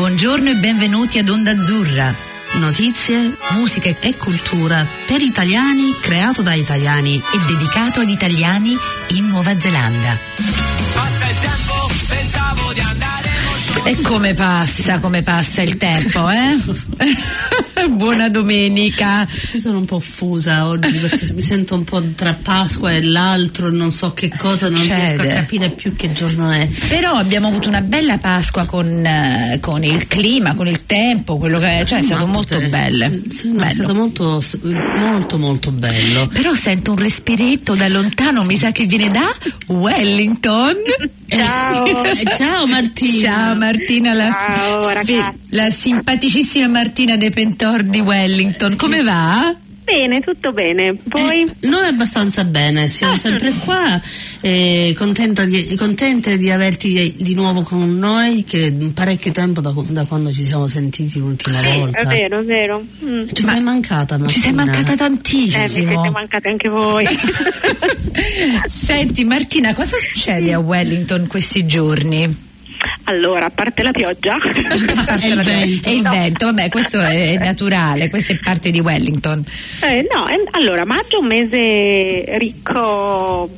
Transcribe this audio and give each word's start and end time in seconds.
Buongiorno 0.00 0.48
e 0.48 0.54
benvenuti 0.54 1.18
ad 1.18 1.28
Onda 1.28 1.50
Azzurra. 1.50 2.10
Notizie, 2.52 3.36
musica 3.50 3.94
e 4.00 4.16
cultura 4.16 4.82
per 5.06 5.20
italiani, 5.20 5.94
creato 6.00 6.40
da 6.40 6.54
italiani 6.54 7.16
e 7.16 7.38
dedicato 7.46 8.00
ad 8.00 8.08
italiani 8.08 8.74
in 9.08 9.28
Nuova 9.28 9.60
Zelanda. 9.60 10.16
Passa 10.94 11.28
il 11.28 11.36
tempo, 11.36 11.90
pensavo 12.08 12.72
di 12.72 12.80
andare 12.80 13.30
E 13.84 14.00
come 14.00 14.32
passa, 14.32 15.00
come 15.00 15.20
passa 15.20 15.60
il 15.60 15.76
tempo, 15.76 16.30
eh? 16.30 17.68
Buona 17.90 18.28
domenica. 18.28 19.26
Mi 19.52 19.60
sono 19.60 19.78
un 19.78 19.84
po' 19.84 20.00
fusa 20.00 20.66
oggi 20.66 20.98
perché 20.98 21.32
mi 21.32 21.42
sento 21.42 21.74
un 21.74 21.84
po' 21.84 22.02
tra 22.14 22.34
Pasqua 22.34 22.92
e 22.92 23.02
l'altro, 23.02 23.70
non 23.70 23.90
so 23.90 24.12
che 24.12 24.30
cosa, 24.36 24.68
non 24.68 24.78
Succede. 24.82 25.16
riesco 25.16 25.22
a 25.22 25.40
capire 25.40 25.70
più 25.70 25.96
che 25.96 26.12
giorno 26.12 26.50
è. 26.50 26.68
Però 26.88 27.14
abbiamo 27.14 27.48
avuto 27.48 27.68
una 27.68 27.80
bella 27.80 28.18
Pasqua 28.18 28.66
con, 28.66 29.04
eh, 29.04 29.58
con 29.60 29.82
il 29.84 30.06
clima, 30.06 30.54
con 30.54 30.66
il 30.66 30.84
tempo, 30.84 31.38
quello 31.38 31.58
che 31.58 31.84
cioè 31.86 32.00
è 32.00 32.02
stato 32.02 32.26
molto 32.26 32.60
bello. 32.68 33.08
No, 33.08 33.62
è 33.62 33.70
stato 33.70 33.94
molto, 33.94 34.42
molto, 34.96 35.38
molto 35.38 35.70
bello. 35.72 36.26
Però 36.28 36.54
sento 36.54 36.92
un 36.92 36.98
respiretto 36.98 37.74
da 37.74 37.88
lontano, 37.88 38.44
mi 38.44 38.56
sa 38.56 38.72
che 38.72 38.84
viene 38.84 39.08
da 39.08 39.28
Wellington. 39.68 40.76
Ciao, 41.30 41.86
ciao 42.36 42.66
Martina. 42.66 43.28
Ciao 43.28 43.54
Martina, 43.54 44.12
la, 44.14 44.30
Ciao, 44.30 44.88
ragazzi. 44.88 45.39
La 45.50 45.70
simpaticissima 45.70 46.66
Martina 46.68 47.16
De 47.16 47.30
Pentor 47.30 47.82
di 47.82 48.00
Wellington. 48.00 48.76
Come 48.76 49.02
va? 49.02 49.54
Bene, 49.82 50.20
tutto 50.20 50.52
bene. 50.52 50.94
Poi 50.94 51.40
Eh, 51.60 51.66
noi 51.66 51.86
abbastanza 51.88 52.44
bene, 52.44 52.88
siamo 52.88 53.18
sempre 53.18 53.50
qua, 53.54 54.00
eh, 54.40 54.94
contenta 54.96 55.44
di- 55.44 55.74
contente 55.76 56.38
di 56.38 56.48
averti 56.48 56.92
di, 56.92 57.14
di 57.18 57.34
nuovo 57.34 57.62
con 57.62 57.96
noi, 57.98 58.44
che 58.44 58.72
parecchio 58.94 59.32
tempo 59.32 59.60
da, 59.60 59.74
da 59.88 60.04
quando 60.04 60.30
ci 60.30 60.44
siamo 60.44 60.68
sentiti 60.68 61.18
l'ultima 61.18 61.60
volta. 61.74 61.98
è 61.98 62.06
vero, 62.06 62.38
è 62.38 62.44
vero. 62.44 62.84
Mm. 63.04 63.22
Ci 63.32 63.42
sei 63.42 63.60
mancata, 63.60 64.16
Martina. 64.16 64.32
Ci 64.32 64.40
sei 64.40 64.52
mancata 64.52 64.78
Eh, 64.78 64.90
mi 64.92 64.96
tantissimo. 64.96 65.66
siete 65.66 66.10
mancate 66.10 66.48
anche 66.48 66.68
voi. 66.68 67.06
Senti 68.68 69.24
Martina, 69.24 69.72
cosa 69.74 69.96
succede 69.96 70.52
a 70.52 70.58
Wellington 70.60 71.26
questi 71.26 71.66
giorni? 71.66 72.48
Allora, 73.04 73.46
a 73.46 73.50
parte 73.50 73.82
la 73.82 73.90
pioggia, 73.90 74.36
parte 75.06 75.26
il 75.26 75.34
la- 75.36 75.42
vento. 75.42 75.88
E 75.88 75.94
il 75.94 76.02
vento, 76.02 76.44
vabbè, 76.46 76.68
questo 76.68 77.00
è 77.00 77.36
naturale, 77.38 78.08
questa 78.10 78.32
è 78.32 78.38
parte 78.42 78.70
di 78.70 78.80
Wellington. 78.80 79.44
eh, 79.82 80.06
no, 80.12 80.28
eh, 80.28 80.42
allora, 80.52 80.84
maggio 80.84 81.16
è 81.16 81.20
un 81.20 81.26
mese 81.26 82.38
ricco 82.38 83.48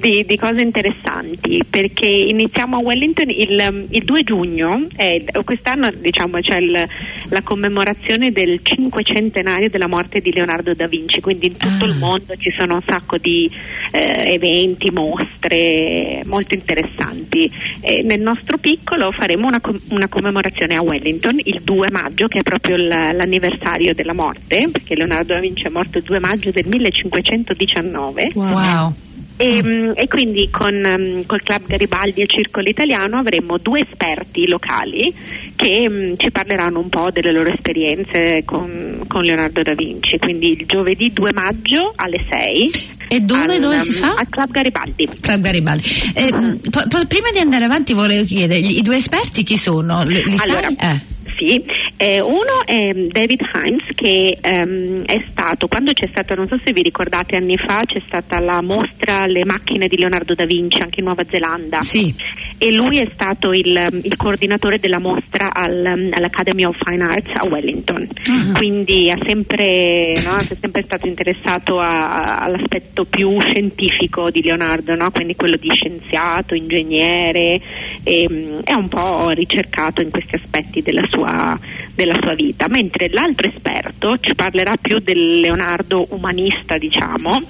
di, 0.00 0.24
di 0.26 0.36
cose 0.36 0.60
interessanti 0.62 1.62
perché 1.68 2.06
iniziamo 2.06 2.76
a 2.76 2.80
Wellington 2.80 3.28
il, 3.30 3.86
il 3.90 4.04
2 4.04 4.22
giugno, 4.24 4.86
eh, 4.96 5.24
quest'anno 5.44 5.90
diciamo 5.92 6.38
c'è 6.40 6.56
il- 6.58 6.88
la 7.28 7.42
commemorazione 7.42 8.32
del 8.32 8.60
cinquecentenario 8.62 9.70
della 9.70 9.86
morte 9.86 10.20
di 10.20 10.32
Leonardo 10.32 10.74
da 10.74 10.88
Vinci, 10.88 11.20
quindi 11.20 11.46
in 11.46 11.56
tutto 11.56 11.84
Ah. 11.84 11.88
il 11.88 11.96
mondo 11.96 12.34
ci 12.36 12.50
sono 12.56 12.74
un 12.74 12.82
sacco 12.86 13.18
di 13.18 13.48
eh, 13.92 14.32
eventi, 14.34 14.90
mostre 14.90 16.22
molto 16.26 16.54
interessanti. 16.54 17.50
E 17.80 18.02
nel 18.02 18.20
nostro 18.20 18.58
piccolo 18.58 19.12
faremo 19.12 19.46
una, 19.46 19.60
una 19.90 20.08
commemorazione 20.08 20.74
a 20.76 20.82
Wellington 20.82 21.38
il 21.44 21.60
2 21.62 21.88
maggio, 21.90 22.26
che 22.28 22.38
è 22.40 22.42
proprio 22.42 22.76
l'anniversario 22.76 23.94
della 23.94 24.14
morte, 24.14 24.68
perché 24.72 24.94
Leonardo 24.96 25.34
da 25.34 25.40
Vinci 25.40 25.64
è 25.64 25.68
morto 25.70 25.98
il 25.98 26.04
2 26.04 26.18
maggio 26.18 26.50
del 26.50 26.66
1519. 26.66 28.30
Wow. 28.34 28.94
E, 29.40 29.62
mm, 29.62 29.92
e 29.94 30.06
quindi 30.06 30.50
con 30.50 30.74
mm, 30.74 31.22
col 31.24 31.42
Club 31.42 31.66
Garibaldi 31.66 32.20
e 32.20 32.24
il 32.24 32.28
Circolo 32.28 32.68
Italiano 32.68 33.16
avremo 33.16 33.56
due 33.56 33.80
esperti 33.80 34.46
locali 34.46 35.14
che 35.56 35.88
mm, 35.88 36.12
ci 36.18 36.30
parleranno 36.30 36.78
un 36.78 36.90
po' 36.90 37.10
delle 37.10 37.32
loro 37.32 37.48
esperienze 37.48 38.42
con, 38.44 39.02
con 39.08 39.24
Leonardo 39.24 39.62
da 39.62 39.72
Vinci. 39.72 40.18
Quindi 40.18 40.58
il 40.58 40.66
giovedì 40.66 41.10
2 41.10 41.32
maggio 41.32 41.94
alle 41.96 42.22
6. 42.28 42.70
E 43.08 43.20
dove, 43.20 43.54
al, 43.54 43.60
dove 43.60 43.80
si 43.80 43.92
fa? 43.92 44.12
Al 44.12 44.28
Club 44.28 44.50
Garibaldi. 44.50 45.08
Club 45.20 45.40
Garibaldi. 45.40 45.88
Eh, 46.12 46.32
mh, 46.34 46.58
po- 46.68 46.84
po- 46.86 47.06
prima 47.06 47.30
di 47.32 47.38
andare 47.38 47.64
avanti 47.64 47.94
volevo 47.94 48.26
chiedere, 48.26 48.60
i 48.60 48.82
due 48.82 48.96
esperti 48.96 49.42
chi 49.42 49.56
sono? 49.56 50.04
Li, 50.04 50.22
li 50.22 50.36
Allora, 50.36 50.68
sai? 50.76 50.76
Eh. 50.76 51.00
Sì, 51.38 51.64
eh, 52.02 52.18
uno 52.20 52.64
è 52.64 52.94
David 52.94 53.42
Himes 53.54 53.84
che 53.94 54.38
ehm, 54.40 55.04
è 55.04 55.22
stato, 55.30 55.68
quando 55.68 55.92
c'è 55.92 56.08
stata, 56.10 56.34
non 56.34 56.48
so 56.48 56.58
se 56.64 56.72
vi 56.72 56.80
ricordate 56.80 57.36
anni 57.36 57.58
fa, 57.58 57.82
c'è 57.84 58.00
stata 58.06 58.38
la 58.40 58.62
mostra 58.62 59.26
Le 59.26 59.44
macchine 59.44 59.86
di 59.86 59.98
Leonardo 59.98 60.34
da 60.34 60.46
Vinci 60.46 60.80
anche 60.80 61.00
in 61.00 61.04
Nuova 61.06 61.24
Zelanda 61.30 61.82
Sì. 61.82 62.14
e 62.56 62.72
lui 62.72 62.98
è 62.98 63.08
stato 63.12 63.52
il, 63.52 64.00
il 64.02 64.16
coordinatore 64.16 64.78
della 64.80 64.98
mostra 64.98 65.52
al- 65.52 66.08
all'Academy 66.10 66.64
of 66.64 66.76
Fine 66.82 67.04
Arts 67.04 67.30
a 67.34 67.44
Wellington, 67.44 68.08
Ah. 68.28 68.52
quindi 68.56 69.10
ha 69.10 69.18
sempre, 69.22 70.14
no, 70.24 70.36
è 70.38 70.56
sempre 70.58 70.82
stato 70.82 71.06
interessato 71.06 71.80
a- 71.80 72.38
all'aspetto 72.38 73.04
più 73.04 73.38
scientifico 73.40 74.30
di 74.30 74.42
Leonardo, 74.42 74.94
no? 74.94 75.10
quindi 75.10 75.36
quello 75.36 75.56
di 75.56 75.68
scienziato, 75.70 76.54
ingegnere, 76.54 77.60
e, 78.02 78.26
mm, 78.30 78.58
è 78.64 78.72
un 78.72 78.88
po' 78.88 79.28
ricercato 79.30 80.00
in 80.00 80.10
questi 80.10 80.36
aspetti 80.36 80.80
della 80.82 81.02
sua, 81.10 81.58
della 82.00 82.16
sua 82.18 82.32
vita, 82.32 82.66
mentre 82.68 83.10
l'altro 83.10 83.46
esperto 83.46 84.18
ci 84.20 84.34
parlerà 84.34 84.76
più 84.80 85.00
del 85.00 85.40
Leonardo 85.40 86.06
umanista, 86.12 86.78
diciamo, 86.78 87.42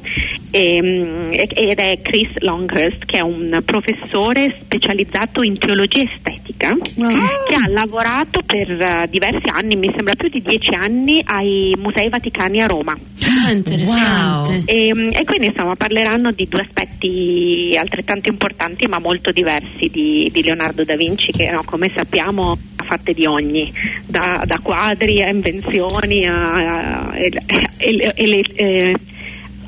ehm, 0.51 1.29
ed 1.31 1.79
è 1.79 2.01
Chris 2.03 2.31
Longhurst, 2.39 3.05
che 3.05 3.19
è 3.19 3.21
un 3.21 3.63
professore 3.65 4.57
specializzato 4.61 5.45
in 5.45 5.57
teologia 5.57 6.03
estetica, 6.03 6.50
che 7.49 7.55
ha 7.55 7.69
lavorato 7.69 8.43
per 8.45 8.71
eh, 8.71 9.07
diversi 9.11 9.49
anni, 9.53 9.77
mi 9.77 9.91
sembra 9.95 10.15
più 10.15 10.29
di 10.29 10.43
dieci 10.43 10.75
anni, 10.75 11.23
ai 11.25 11.75
Musei 11.79 12.09
Vaticani 12.09 12.63
a 12.63 12.67
Roma. 12.67 12.97
Ah, 13.47 13.51
interessante. 13.53 14.49
Wow. 14.51 14.63
E, 14.67 14.95
mm, 14.95 15.11
e 15.15 15.25
quindi 15.25 15.47
insomma 15.47 15.75
parleranno 15.77 16.31
di 16.33 16.47
due 16.49 16.61
aspetti 16.61 17.75
altrettanto 17.79 18.29
importanti 18.29 18.87
ma 18.87 18.99
molto 18.99 19.31
diversi 19.33 19.89
di, 19.91 20.29
di 20.33 20.43
Leonardo 20.43 20.85
da 20.85 20.97
Vinci 20.97 21.33
che 21.33 21.51
no, 21.51 21.63
come 21.65 21.91
sappiamo 21.95 22.59
ha 22.77 22.85
fatte 22.85 23.13
di 23.15 23.25
ogni, 23.27 23.73
da, 24.05 24.43
da 24.47 24.59
quadri 24.59 25.23
a 25.23 25.29
invenzioni 25.29 26.27
a, 26.27 27.09
a- 27.09 27.17
e- 27.17 27.31
e- 27.79 28.13
e 28.15 28.27
le- 28.27 28.41
eh, 28.55 28.93
a- 28.93 28.95
a- 28.95 29.10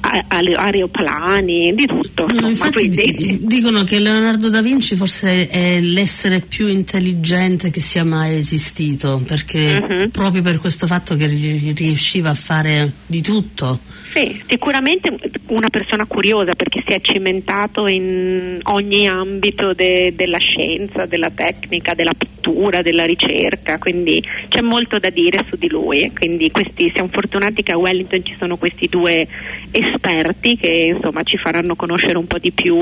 aeroplani, 0.02 1.74
di 1.74 1.86
tutto. 1.86 2.26
No, 2.26 2.48
infatti 2.48 2.72
quindi- 2.72 3.14
di- 3.16 3.38
dicono 3.42 3.84
che 3.84 3.98
Leonardo 4.00 4.50
da 4.50 4.60
Vinci 4.60 4.96
forse 4.96 5.48
è 5.48 5.80
l'essere 5.80 6.40
più 6.40 6.66
intelligente 6.66 7.70
che 7.70 7.80
sia 7.80 8.04
mai 8.04 8.36
esistito, 8.36 9.22
perché 9.26 9.80
Mhm. 9.80 10.08
proprio 10.10 10.42
per 10.42 10.58
questo 10.58 10.86
fatto 10.86 11.14
che 11.16 11.26
ri- 11.26 11.72
riusciva 11.76 12.30
a 12.30 12.34
fare 12.34 12.92
di 13.06 13.20
tutto. 13.20 13.80
Sì, 14.12 14.42
sicuramente 14.46 15.10
una 15.46 15.70
persona 15.70 16.04
curiosa 16.04 16.54
perché 16.54 16.82
si 16.86 16.92
è 16.92 17.00
cimentato 17.00 17.86
in 17.86 18.58
ogni 18.64 19.08
ambito 19.08 19.72
de- 19.72 20.12
della 20.14 20.36
scienza, 20.36 21.06
della 21.06 21.30
tecnica, 21.30 21.94
della 21.94 22.12
pittura, 22.12 22.82
della 22.82 23.06
ricerca, 23.06 23.78
quindi 23.78 24.22
c'è 24.48 24.60
molto 24.60 24.98
da 24.98 25.08
dire 25.08 25.42
su 25.48 25.56
di 25.56 25.70
lui. 25.70 26.12
Quindi 26.14 26.50
questi, 26.50 26.90
siamo 26.92 27.08
fortunati 27.10 27.62
che 27.62 27.72
a 27.72 27.78
Wellington 27.78 28.22
ci 28.22 28.36
sono 28.38 28.58
questi 28.58 28.86
due 28.86 29.26
esperti 29.70 30.58
che 30.58 30.92
insomma 30.94 31.22
ci 31.22 31.38
faranno 31.38 31.74
conoscere 31.74 32.18
un 32.18 32.26
po' 32.26 32.38
di 32.38 32.52
più 32.52 32.76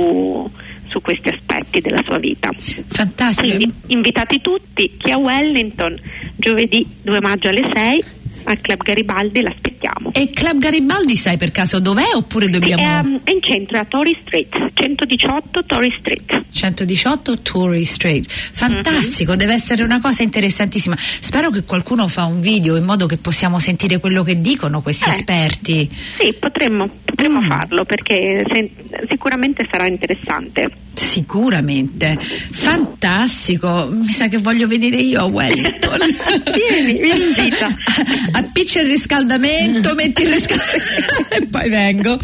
su 0.88 1.00
questi 1.00 1.28
aspetti 1.28 1.80
della 1.80 2.02
sua 2.04 2.18
vita. 2.18 2.50
Fantastico. 2.88 3.56
Quindi 3.56 3.72
invitati 3.86 4.41
tutti, 4.41 4.97
chi 4.97 5.12
a 5.12 5.16
Wellington 5.16 5.97
giovedì 6.34 6.84
2 7.02 7.20
maggio 7.20 7.48
alle 7.48 7.70
6 7.72 8.04
al 8.44 8.60
Club 8.60 8.82
Garibaldi 8.82 9.40
l'aspettiamo. 9.42 10.12
E 10.12 10.30
Club 10.30 10.58
Garibaldi 10.58 11.16
sai 11.16 11.36
per 11.36 11.50
caso 11.50 11.78
dov'è 11.80 12.14
oppure 12.14 12.48
dobbiamo... 12.48 12.82
È, 12.82 12.98
um, 13.00 13.20
è 13.24 13.30
in 13.30 13.42
centro 13.42 13.78
a 13.78 13.84
Torrey 13.84 14.16
Street, 14.26 14.70
118 14.74 15.64
Torrey 15.64 15.90
Street. 15.98 16.44
118 16.52 17.38
Tory 17.42 17.84
Street. 17.84 18.26
Fantastico, 18.30 19.36
deve 19.36 19.53
essere 19.54 19.82
una 19.82 20.00
cosa 20.00 20.22
interessantissima. 20.22 20.97
Spero 20.98 21.50
che 21.50 21.62
qualcuno 21.62 22.09
fa 22.09 22.24
un 22.24 22.41
video 22.41 22.76
in 22.76 22.84
modo 22.84 23.06
che 23.06 23.16
possiamo 23.16 23.59
sentire 23.59 23.98
quello 23.98 24.22
che 24.22 24.41
dicono 24.41 24.82
questi 24.82 25.09
Eh. 25.09 25.12
esperti. 25.12 25.88
Sì, 26.18 26.34
potremmo, 26.38 26.88
potremmo 27.04 27.41
Mm. 27.41 27.47
farlo 27.47 27.84
perché 27.84 28.44
se- 28.53 28.70
sicuramente 29.09 29.66
sarà 29.70 29.86
interessante. 29.86 30.70
Sicuramente. 31.00 32.18
Fantastico. 32.20 33.88
Mi 33.91 34.12
sa 34.12 34.28
che 34.28 34.38
voglio 34.38 34.66
venire 34.66 34.98
io 34.98 35.20
a 35.20 35.24
Wellington. 35.24 35.98
Vieni. 36.54 37.50
Appiccia 38.32 38.80
il 38.80 38.88
riscaldamento, 38.88 39.94
metti 39.94 40.22
il 40.22 40.32
riscaldamento 40.32 41.28
e 41.34 41.47
poi 41.47 41.68
vengo. 41.68 42.18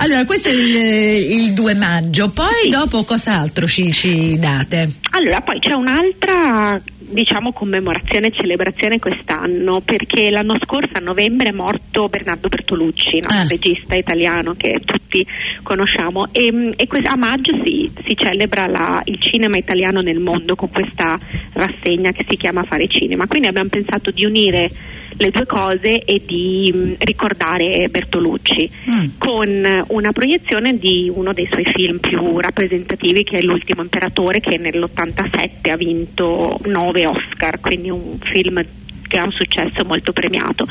Allora, 0.00 0.24
questo 0.24 0.48
è 0.48 0.52
il, 0.52 1.40
il 1.40 1.52
2 1.52 1.74
maggio. 1.74 2.30
Poi 2.30 2.70
dopo 2.70 3.04
cos'altro 3.04 3.66
ci, 3.66 3.92
ci 3.92 4.38
date? 4.38 4.90
Allora, 5.10 5.40
poi 5.42 5.60
c'è 5.60 5.74
un'altra 5.74 6.80
diciamo 7.08 7.52
commemorazione 7.52 8.28
e 8.28 8.32
celebrazione 8.32 8.98
quest'anno 8.98 9.80
perché 9.80 10.30
l'anno 10.30 10.56
scorso 10.62 10.90
a 10.94 11.00
novembre 11.00 11.48
è 11.48 11.52
morto 11.52 12.08
Bernardo 12.08 12.48
Bertolucci, 12.48 13.20
no? 13.20 13.28
Ah. 13.30 13.46
regista 13.46 13.94
italiano 13.94 14.54
che 14.54 14.80
tutti 14.84 15.26
conosciamo 15.62 16.28
e, 16.32 16.74
e 16.76 16.88
a 17.04 17.16
maggio 17.16 17.52
si, 17.64 17.90
si 18.06 18.16
celebra 18.16 18.66
la- 18.66 19.02
il 19.06 19.20
cinema 19.20 19.56
italiano 19.56 20.00
nel 20.00 20.18
mondo 20.18 20.54
con 20.54 20.70
questa 20.70 21.18
rassegna 21.52 22.12
che 22.12 22.24
si 22.28 22.36
chiama 22.36 22.62
Fare 22.64 22.88
Cinema. 22.88 23.26
Quindi 23.26 23.48
abbiamo 23.48 23.68
pensato 23.68 24.10
di 24.10 24.24
unire 24.24 24.70
le 25.18 25.30
due 25.30 25.46
cose 25.46 26.04
e 26.04 26.22
di 26.24 26.72
mh, 26.72 26.94
ricordare 27.04 27.88
Bertolucci 27.90 28.70
Mm. 28.88 29.04
con 29.18 29.84
una 29.88 30.12
proiezione 30.12 30.78
di 30.78 31.10
uno 31.14 31.32
dei 31.32 31.46
suoi 31.50 31.64
film 31.64 31.98
più 31.98 32.38
rappresentativi 32.38 33.22
che 33.24 33.38
è 33.38 33.42
L'ultimo 33.42 33.82
imperatore 33.82 34.40
che 34.40 34.56
nell'87 34.58 35.70
ha 35.70 35.76
vinto 35.76 36.58
nove 36.66 37.06
Oscar, 37.06 37.60
quindi 37.60 37.90
un 37.90 38.18
film 38.20 38.64
che 39.06 39.18
ha 39.18 39.24
un 39.24 39.32
successo 39.32 39.84
molto 39.86 40.12
premiato 40.12 40.66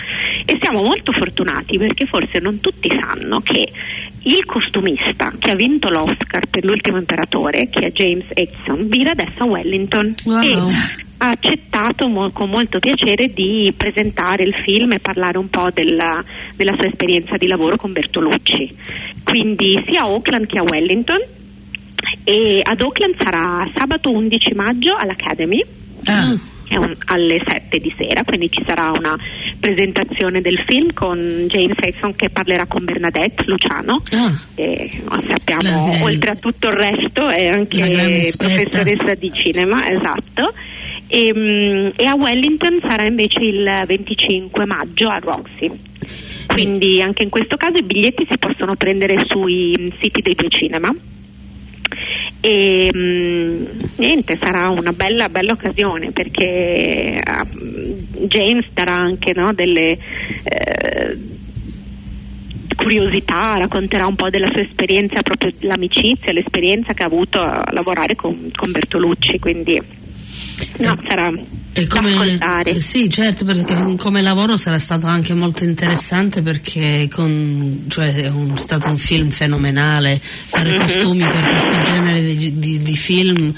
e 0.45 0.57
siamo 0.61 0.83
molto 0.83 1.11
fortunati 1.11 1.77
perché 1.77 2.05
forse 2.05 2.39
non 2.39 2.59
tutti 2.59 2.89
sanno 2.89 3.41
che 3.41 3.71
il 4.23 4.45
costumista 4.45 5.33
che 5.39 5.51
ha 5.51 5.55
vinto 5.55 5.89
l'Oscar 5.89 6.45
per 6.47 6.63
L'ultimo 6.65 6.97
imperatore, 6.97 7.69
che 7.69 7.87
è 7.87 7.91
James 7.91 8.25
Edson, 8.33 8.87
vive 8.89 9.11
adesso 9.11 9.43
a 9.43 9.45
Wellington 9.45 10.13
Wow. 10.25 10.41
e 10.43 10.57
ha 11.19 11.29
accettato 11.29 12.07
mo- 12.07 12.31
con 12.31 12.49
molto 12.49 12.79
piacere 12.79 13.33
di 13.33 13.73
presentare 13.75 14.43
il 14.43 14.53
film 14.63 14.93
e 14.93 14.99
parlare 14.99 15.37
un 15.37 15.49
po' 15.49 15.69
della, 15.73 16.23
della 16.55 16.73
sua 16.75 16.85
esperienza 16.85 17.37
di 17.37 17.47
lavoro 17.47 17.75
con 17.77 17.91
Bertolucci. 17.91 18.75
Quindi 19.23 19.83
sia 19.87 20.01
a 20.01 20.05
Auckland 20.05 20.45
che 20.45 20.59
a 20.59 20.63
Wellington 20.63 21.19
e 22.23 22.61
ad 22.63 22.81
Auckland 22.81 23.15
sarà 23.21 23.69
sabato 23.75 24.11
11 24.11 24.53
maggio 24.53 24.95
all'Academy 24.95 25.63
Ah. 26.05 26.35
un- 26.77 26.95
alle 27.05 27.41
7 27.45 27.79
di 27.79 27.93
sera, 27.97 28.23
quindi 28.23 28.49
ci 28.51 28.63
sarà 28.65 28.91
una 28.91 29.17
presentazione 29.59 30.41
del 30.41 30.59
film 30.67 30.93
con 30.93 31.45
James 31.47 31.75
Edson 31.81 32.15
che 32.15 32.29
parlerà 32.29 32.65
con 32.67 32.85
Bernadette 32.85 33.43
Luciano. 33.47 34.01
Ah. 34.11 34.31
E, 34.55 35.01
sappiamo, 35.27 35.87
La- 35.87 36.03
oltre 36.03 36.29
a 36.31 36.35
tutto 36.35 36.67
il 36.67 36.73
resto, 36.73 37.27
è 37.27 37.47
anche 37.47 37.77
professoressa 38.37 39.15
di 39.15 39.31
cinema, 39.33 39.89
esatto. 39.89 40.53
E, 41.07 41.33
mm, 41.33 41.89
e 41.95 42.05
a 42.05 42.15
Wellington 42.15 42.79
sarà 42.81 43.05
invece 43.05 43.39
il 43.39 43.83
25 43.85 44.65
maggio 44.65 45.09
a 45.09 45.19
Roxy. 45.19 45.71
Quindi 46.47 47.01
anche 47.01 47.23
in 47.23 47.29
questo 47.29 47.55
caso 47.55 47.77
i 47.77 47.83
biglietti 47.83 48.25
si 48.29 48.37
possono 48.37 48.75
prendere 48.75 49.23
sui 49.27 49.93
siti 50.01 50.21
dei 50.21 50.35
due 50.35 50.49
cinema. 50.49 50.93
E 52.41 52.91
mm, 52.93 53.65
niente, 53.97 54.37
sarà 54.37 54.69
una 54.69 54.91
bella, 54.91 55.29
bella 55.29 55.53
occasione 55.53 56.11
perché 56.11 57.19
ah, 57.23 57.45
James 57.51 58.65
darà 58.73 58.93
anche 58.93 59.33
no, 59.33 59.53
delle 59.53 59.97
eh, 60.43 61.17
curiosità, 62.75 63.57
racconterà 63.57 64.05
un 64.07 64.15
po' 64.15 64.29
della 64.29 64.47
sua 64.47 64.61
esperienza, 64.61 65.21
proprio 65.21 65.51
l'amicizia, 65.59 66.31
l'esperienza 66.31 66.93
che 66.93 67.03
ha 67.03 67.07
avuto 67.07 67.41
a 67.41 67.63
lavorare 67.71 68.15
con, 68.15 68.51
con 68.55 68.71
Bertolucci, 68.71 69.39
quindi 69.39 69.81
no, 70.79 70.99
sarà 71.07 71.31
E 71.73 71.85
da 71.85 71.95
come, 71.95 72.11
ascoltare. 72.13 72.79
sì, 72.79 73.09
certo, 73.09 73.45
perché 73.45 73.95
come 73.97 74.21
lavoro 74.21 74.57
sarà 74.57 74.79
stato 74.79 75.05
anche 75.07 75.33
molto 75.33 75.63
interessante 75.63 76.41
perché 76.41 77.07
con, 77.11 77.85
cioè, 77.87 78.13
è 78.15 78.29
un- 78.29 78.57
stato 78.57 78.87
un 78.87 78.97
film 78.97 79.29
fenomenale, 79.29 80.19
fare 80.21 80.71
Mhm. 80.71 80.77
costumi 80.79 81.23
per 81.23 81.41
questo 81.41 81.81
genere 81.91 82.21
di, 82.35 82.59
di- 82.59 82.79
di 82.81 82.95
film 82.95 83.53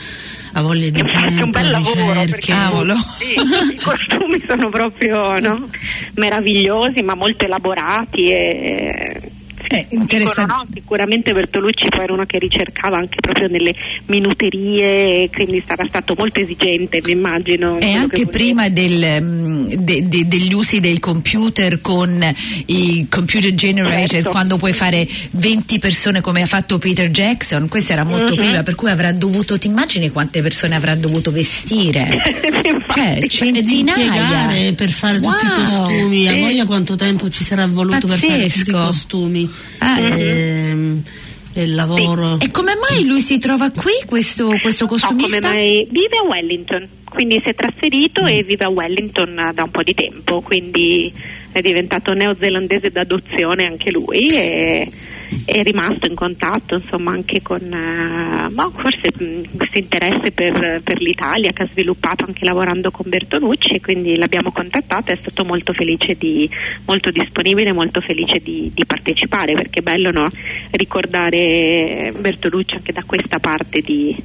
ha 0.53 0.61
voglia 0.61 0.89
di 0.89 1.03
tempo, 1.03 1.43
un 1.43 1.51
bel 1.51 1.69
lavoro 1.69 2.13
perché 2.25 2.51
Cavolo. 2.51 2.95
sì, 3.19 3.33
i 3.73 3.79
costumi 3.81 4.43
sono 4.47 4.69
proprio 4.69 5.39
no, 5.39 5.69
meravigliosi 6.15 7.01
ma 7.03 7.13
molto 7.13 7.45
elaborati 7.45 8.31
e 8.31 9.21
Eh, 9.71 9.85
dicono, 9.89 10.01
interessante. 10.01 10.53
no, 10.53 10.65
sicuramente 10.73 11.33
Bertolucci 11.33 11.87
poi 11.89 12.03
era 12.03 12.13
uno 12.13 12.25
che 12.25 12.39
ricercava 12.39 12.97
anche 12.97 13.17
proprio 13.21 13.47
nelle 13.47 13.73
minuterie 14.05 15.29
quindi 15.31 15.63
sarà 15.65 15.85
stato 15.87 16.13
molto 16.17 16.39
esigente 16.39 17.01
mi 17.03 17.11
immagino 17.11 17.77
E 17.79 17.93
anche 17.93 18.25
prima 18.27 18.69
del, 18.69 19.21
mm, 19.21 19.59
de- 19.77 20.07
de- 20.07 20.27
degli 20.27 20.53
usi 20.53 20.79
dei 20.79 20.99
computer 20.99 21.81
con 21.81 22.23
i 22.67 23.07
computer 23.09 23.53
generator, 23.53 24.07
Certo. 24.07 24.29
quando 24.29 24.57
puoi 24.57 24.73
fare 24.73 25.07
20 25.31 25.79
persone 25.79 26.21
come 26.21 26.41
ha 26.41 26.45
fatto 26.45 26.77
Peter 26.77 27.09
Jackson, 27.09 27.67
questo 27.67 27.93
era 27.93 28.03
molto 28.03 28.33
Mhm. 28.35 28.37
prima, 28.37 28.63
per 28.63 28.75
cui 28.75 28.89
avrà 28.89 29.11
dovuto, 29.11 29.57
ti 29.57 29.67
immagini 29.67 30.09
quante 30.09 30.41
persone 30.41 30.75
avrà 30.75 30.95
dovuto 30.95 31.31
vestire? 31.31 32.09
Cioè, 32.89 33.19
di 33.19 33.29
centinaia. 33.29 34.73
per 34.73 34.89
fare 34.89 35.19
tutti 35.19 35.45
i 35.45 35.47
Wow. 35.49 35.63
costumi, 35.63 36.27
a 36.27 36.33
Sì. 36.33 36.39
voglia 36.41 36.65
quanto 36.65 36.95
tempo 36.95 37.29
ci 37.29 37.43
sarà 37.43 37.65
voluto 37.67 38.07
per 38.07 38.17
fare 38.17 38.47
tutti 38.47 38.59
i 38.59 38.71
Pazzesco. 38.71 38.77
costumi 38.85 39.49
Ah. 39.79 39.99
Ehm, 39.99 41.03
e 41.53 41.63
il 41.63 41.73
lavoro 41.73 42.37
E 42.39 42.51
come 42.51 42.73
mai 42.75 43.05
lui 43.05 43.21
si 43.21 43.37
trova 43.39 43.71
qui, 43.71 43.93
questo, 44.05 44.53
questo 44.61 44.83
No, 44.83 44.89
come 44.89 44.99
costumista? 45.01 45.39
mai 45.41 45.87
vive 45.89 46.17
a 46.21 46.27
Wellington, 46.27 46.87
quindi 47.05 47.39
si 47.43 47.49
è 47.49 47.55
trasferito 47.55 48.25
e 48.25 48.43
vive 48.43 48.65
a 48.65 48.69
Wellington 48.69 49.51
da 49.53 49.63
un 49.63 49.71
po' 49.71 49.83
di 49.83 49.93
tempo, 49.93 50.41
quindi 50.41 51.11
è 51.51 51.61
diventato 51.61 52.13
neozelandese 52.13 52.91
d'adozione 52.91 53.65
anche 53.65 53.91
lui 53.91 54.29
e 54.29 54.91
è 55.45 55.63
rimasto 55.63 56.07
in 56.07 56.15
contatto 56.15 56.75
insomma 56.75 57.11
anche 57.11 57.41
con 57.41 57.61
eh, 57.61 58.49
ma 58.49 58.71
forse 58.75 59.11
mh, 59.17 59.57
questo 59.57 59.77
interesse 59.77 60.31
per, 60.31 60.81
per 60.83 60.99
l'Italia 61.01 61.51
che 61.51 61.63
ha 61.63 61.67
sviluppato 61.71 62.25
anche 62.25 62.45
lavorando 62.45 62.91
con 62.91 63.09
Bertolucci 63.09 63.79
quindi 63.79 64.17
l'abbiamo 64.17 64.51
contattato 64.51 65.11
e 65.11 65.13
è 65.13 65.17
stato 65.17 65.45
molto 65.45 65.73
felice 65.73 66.15
di 66.15 66.49
molto 66.85 67.11
disponibile 67.11 67.71
molto 67.71 68.01
felice 68.01 68.39
di, 68.39 68.71
di 68.73 68.85
partecipare 68.85 69.53
perché 69.53 69.79
è 69.79 69.83
bello 69.83 70.11
no, 70.11 70.27
ricordare 70.71 72.13
Bertolucci 72.17 72.75
anche 72.75 72.91
da 72.91 73.03
questa 73.05 73.39
parte 73.39 73.81
di, 73.81 74.15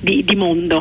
di- 0.00 0.24
di 0.24 0.36
mondo. 0.36 0.80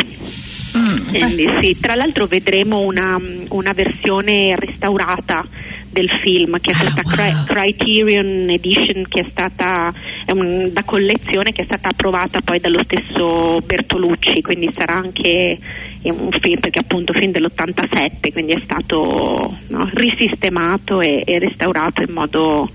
Mm, 0.77 1.07
quindi, 1.07 1.49
sì, 1.61 1.77
tra 1.79 1.95
l'altro 1.95 2.27
vedremo 2.27 2.79
una, 2.79 3.19
una 3.49 3.73
versione 3.73 4.55
restaurata 4.57 5.45
del 5.91 6.09
film 6.23 6.59
che 6.59 6.71
è 6.71 6.73
Ah, 6.73 6.93
questa 6.93 7.35
wow. 7.35 7.45
Criterion 7.45 8.49
Edition 8.49 9.05
che 9.07 9.21
è 9.21 9.25
stata 9.29 9.93
è 10.25 10.31
un- 10.31 10.69
da 10.71 10.83
collezione 10.83 11.51
che 11.51 11.61
è 11.61 11.65
stata 11.65 11.89
approvata 11.89 12.41
poi 12.41 12.59
dallo 12.59 12.81
stesso 12.83 13.61
Bertolucci 13.65 14.41
quindi 14.41 14.69
sarà 14.73 14.95
anche 14.95 15.57
un 16.03 16.29
film 16.31 16.59
perché 16.59 16.79
appunto 16.79 17.13
film 17.13 17.31
dell'87 17.31 18.31
quindi 18.31 18.53
è 18.53 18.61
stato 18.63 19.57
no, 19.67 19.89
risistemato 19.93 21.01
e, 21.01 21.23
e 21.25 21.39
restaurato 21.39 22.01
in 22.01 22.11
modo 22.13 22.69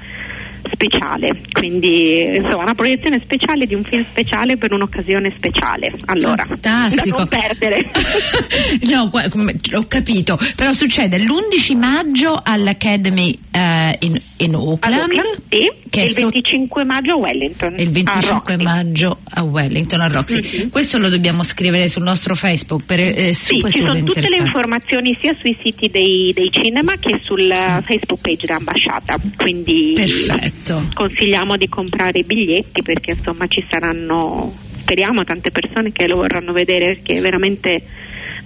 speciale. 0.76 1.40
Quindi 1.50 2.36
insomma 2.36 2.62
una 2.62 2.74
proiezione 2.74 3.18
speciale 3.22 3.66
di 3.66 3.74
un 3.74 3.82
film 3.82 4.04
speciale 4.10 4.56
per 4.58 4.72
un'occasione 4.72 5.32
speciale. 5.34 5.92
Allora 6.04 6.44
Fantastico. 6.46 7.10
da 7.10 7.16
non 7.16 7.28
perdere. 7.28 7.90
No, 8.86 9.10
ho 9.10 9.86
capito, 9.88 10.38
però 10.54 10.72
succede 10.72 11.18
l'11 11.18 11.76
maggio 11.76 12.40
all'Academy 12.42 13.38
eh, 13.50 13.75
in, 14.00 14.20
in 14.38 14.54
Auckland, 14.54 15.00
Auckland, 15.00 15.42
sì, 15.48 15.70
che 15.90 16.00
e 16.00 16.02
è 16.02 16.06
il 16.06 16.14
sotto- 16.14 16.30
25 16.30 16.84
maggio 16.84 17.12
a 17.12 17.16
Wellington 17.16 17.74
il 17.78 17.90
25 17.90 18.54
a 18.54 18.56
maggio 18.62 19.18
a 19.30 19.42
Wellington 19.42 20.00
a 20.00 20.08
Roxy. 20.08 20.40
Mhm. 20.62 20.70
Questo 20.70 20.98
lo 20.98 21.08
dobbiamo 21.08 21.42
scrivere 21.42 21.88
sul 21.88 22.02
nostro 22.02 22.34
Facebook 22.34 22.84
per 22.84 23.00
eh, 23.00 23.32
Sì, 23.34 23.62
ci 23.68 23.78
sono 23.78 23.94
è 23.94 24.02
tutte 24.02 24.28
le 24.28 24.36
informazioni 24.36 25.16
sia 25.20 25.34
sui 25.34 25.56
siti 25.62 25.88
dei, 25.88 26.32
dei 26.34 26.50
cinema 26.50 26.96
che 26.98 27.20
sul 27.22 27.50
eh, 27.50 27.82
Facebook 27.84 28.20
page 28.20 28.46
dell'ambasciata, 28.46 29.16
quindi 29.36 29.92
Perfetto. 29.94 30.88
consigliamo 30.94 31.56
di 31.56 31.68
comprare 31.68 32.18
i 32.20 32.24
biglietti 32.24 32.82
perché 32.82 33.12
insomma 33.12 33.46
ci 33.46 33.64
saranno, 33.68 34.54
speriamo, 34.80 35.24
tante 35.24 35.50
persone 35.50 35.92
che 35.92 36.06
lo 36.06 36.16
vorranno 36.16 36.52
vedere 36.52 36.94
perché 36.96 37.20
veramente 37.20 37.82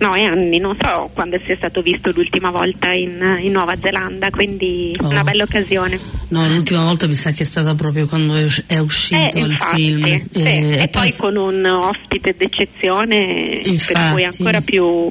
no, 0.00 0.14
è 0.14 0.22
anni, 0.24 0.58
non 0.58 0.76
so 0.80 1.10
quando 1.14 1.38
sia 1.44 1.56
stato 1.56 1.80
visto 1.82 2.10
l'ultima 2.14 2.50
volta 2.50 2.92
in, 2.92 3.38
in 3.40 3.52
Nuova 3.52 3.76
Zelanda, 3.80 4.30
quindi 4.30 4.94
Oh. 5.00 5.08
una 5.08 5.22
bella 5.24 5.44
occasione. 5.44 5.98
No, 6.28 6.46
l'ultima 6.48 6.82
volta 6.82 7.06
mi 7.06 7.14
sa 7.14 7.32
che 7.32 7.42
è 7.42 7.46
stata 7.46 7.74
proprio 7.74 8.06
quando 8.06 8.34
è 8.34 8.44
usci- 8.44 8.64
è 8.66 8.78
uscito 8.78 9.36
Eh, 9.38 9.40
il 9.40 9.50
infatti, 9.50 9.76
film. 9.82 10.04
sì. 10.32 10.42
Eh, 10.42 10.82
e, 10.82 10.88
poi 10.88 11.14
con 11.16 11.36
un 11.36 11.64
ospite 11.64 12.34
d'eccezione 12.36 13.60
per 13.62 13.72
Infatti. 13.72 14.12
cui 14.12 14.22
è 14.22 14.26
ancora 14.26 14.60
più, 14.60 15.10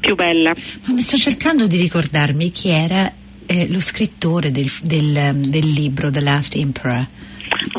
più 0.00 0.14
bella. 0.14 0.52
Ma 0.84 0.94
mi 0.94 1.00
sto 1.02 1.16
cercando 1.16 1.66
di 1.66 1.76
ricordarmi 1.76 2.50
chi 2.50 2.68
era 2.70 3.10
eh, 3.46 3.68
lo 3.68 3.80
scrittore 3.80 4.50
del, 4.50 4.70
del, 4.82 5.34
del 5.36 5.66
libro 5.68 6.10
The 6.10 6.20
Last 6.20 6.54
Emperor. 6.56 7.06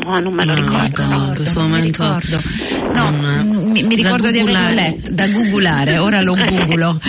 No, 0.04 0.18
non 0.18 0.32
me 0.32 0.44
lo 0.44 0.54
No, 0.54 0.82
ricordo. 0.84 1.02
in 1.02 1.32
questo 1.36 1.60
momento 1.60 2.02
ricordo. 2.18 2.42
No, 2.92 3.10
mm, 3.10 3.70
mi, 3.70 3.82
mi 3.82 3.94
ricordo 3.94 4.30
di 4.30 4.38
averlo 4.38 4.74
letto, 4.74 5.10
da 5.10 5.26
googolare, 5.28 5.98
ora 5.98 6.20
lo 6.20 6.34
googolo. 6.38 7.00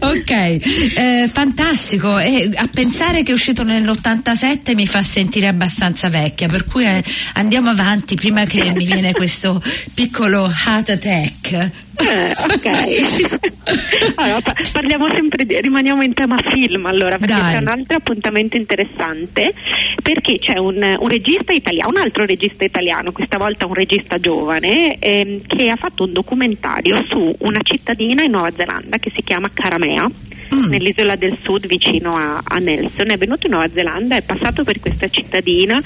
ok, 0.00 0.30
eh, 0.30 1.30
fantastico. 1.32 2.18
E 2.18 2.50
a 2.54 2.68
pensare 2.72 3.22
che 3.22 3.30
è 3.32 3.34
uscito 3.34 3.62
nell'87 3.64 4.74
mi 4.74 4.86
fa 4.86 5.02
sentire 5.02 5.46
abbastanza 5.48 6.08
vecchia, 6.08 6.48
per 6.48 6.64
cui 6.64 6.84
eh, 6.84 7.02
andiamo 7.34 7.70
avanti 7.70 8.14
prima 8.14 8.44
che 8.44 8.72
mi 8.72 8.84
viene 8.84 9.12
questo 9.12 9.62
piccolo 9.94 10.50
heart 10.66 10.90
attack. 10.90 11.70
Eh, 11.96 12.34
ok. 12.36 14.12
allora, 14.16 14.40
pa- 14.40 14.54
parliamo 14.72 15.06
sempre 15.12 15.46
di, 15.46 15.60
rimaniamo 15.60 16.02
in 16.02 16.12
tema 16.12 16.36
film 16.38 16.86
allora, 16.86 17.18
perché 17.18 17.34
Dai. 17.34 17.52
c'è 17.54 17.60
un 17.60 17.68
altro 17.68 17.96
appuntamento 17.96 18.56
interessante, 18.56 19.54
perché 20.02 20.38
c'è 20.38 20.58
un, 20.58 20.96
un 20.98 21.08
regista 21.08 21.52
italiano, 21.52 21.90
un 21.90 21.96
altro 21.96 22.24
regista 22.24 22.64
italiano, 22.64 23.12
questa 23.12 23.38
volta 23.38 23.66
un 23.66 23.74
regista 23.74 24.18
giovane, 24.18 24.98
ehm, 24.98 25.42
che 25.46 25.70
ha 25.70 25.76
fatto 25.76 26.04
un 26.04 26.12
documentario 26.12 27.04
su 27.08 27.34
una 27.40 27.60
cittadina 27.62 28.22
in 28.22 28.32
Nuova 28.32 28.50
Zelanda 28.54 28.98
che 28.98 29.12
si 29.14 29.22
chiama 29.22 29.50
Caramea. 29.52 30.10
Mm. 30.52 30.68
Nell'isola 30.68 31.16
del 31.16 31.36
sud 31.42 31.66
vicino 31.66 32.16
a, 32.16 32.40
a 32.42 32.58
Nelson, 32.58 33.10
è 33.10 33.18
venuto 33.18 33.46
in 33.46 33.52
Nuova 33.52 33.68
Zelanda, 33.72 34.16
è 34.16 34.22
passato 34.22 34.64
per 34.64 34.80
questa 34.80 35.08
cittadina 35.08 35.80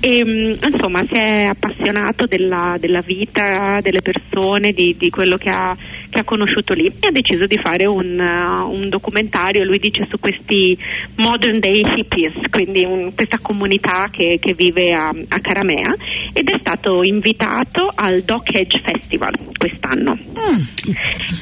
e 0.00 0.24
mm, 0.24 0.72
insomma 0.72 1.04
si 1.06 1.14
è 1.14 1.44
appassionato 1.44 2.26
della, 2.26 2.76
della 2.78 3.00
vita 3.00 3.80
delle 3.80 4.02
persone, 4.02 4.72
di, 4.72 4.94
di 4.96 5.10
quello 5.10 5.36
che 5.36 5.50
ha, 5.50 5.76
che 6.08 6.20
ha 6.20 6.24
conosciuto 6.24 6.74
lì 6.74 6.86
e 6.86 7.06
ha 7.08 7.10
deciso 7.10 7.46
di 7.46 7.58
fare 7.58 7.84
un, 7.86 8.18
uh, 8.18 8.70
un 8.70 8.88
documentario, 8.88 9.64
lui 9.64 9.78
dice 9.78 10.06
su 10.08 10.18
questi 10.18 10.76
modern 11.16 11.58
day 11.58 11.82
hippies, 11.96 12.34
quindi 12.50 12.84
un- 12.84 13.14
questa 13.14 13.38
comunità 13.40 14.08
che, 14.10 14.38
che 14.40 14.54
vive 14.54 14.94
a, 14.94 15.08
a 15.08 15.40
Caramea 15.40 15.94
ed 16.38 16.50
è 16.50 16.56
stato 16.60 17.02
invitato 17.02 17.90
al 17.92 18.22
Dock 18.22 18.54
Edge 18.54 18.80
Festival 18.80 19.32
quest'anno. 19.56 20.16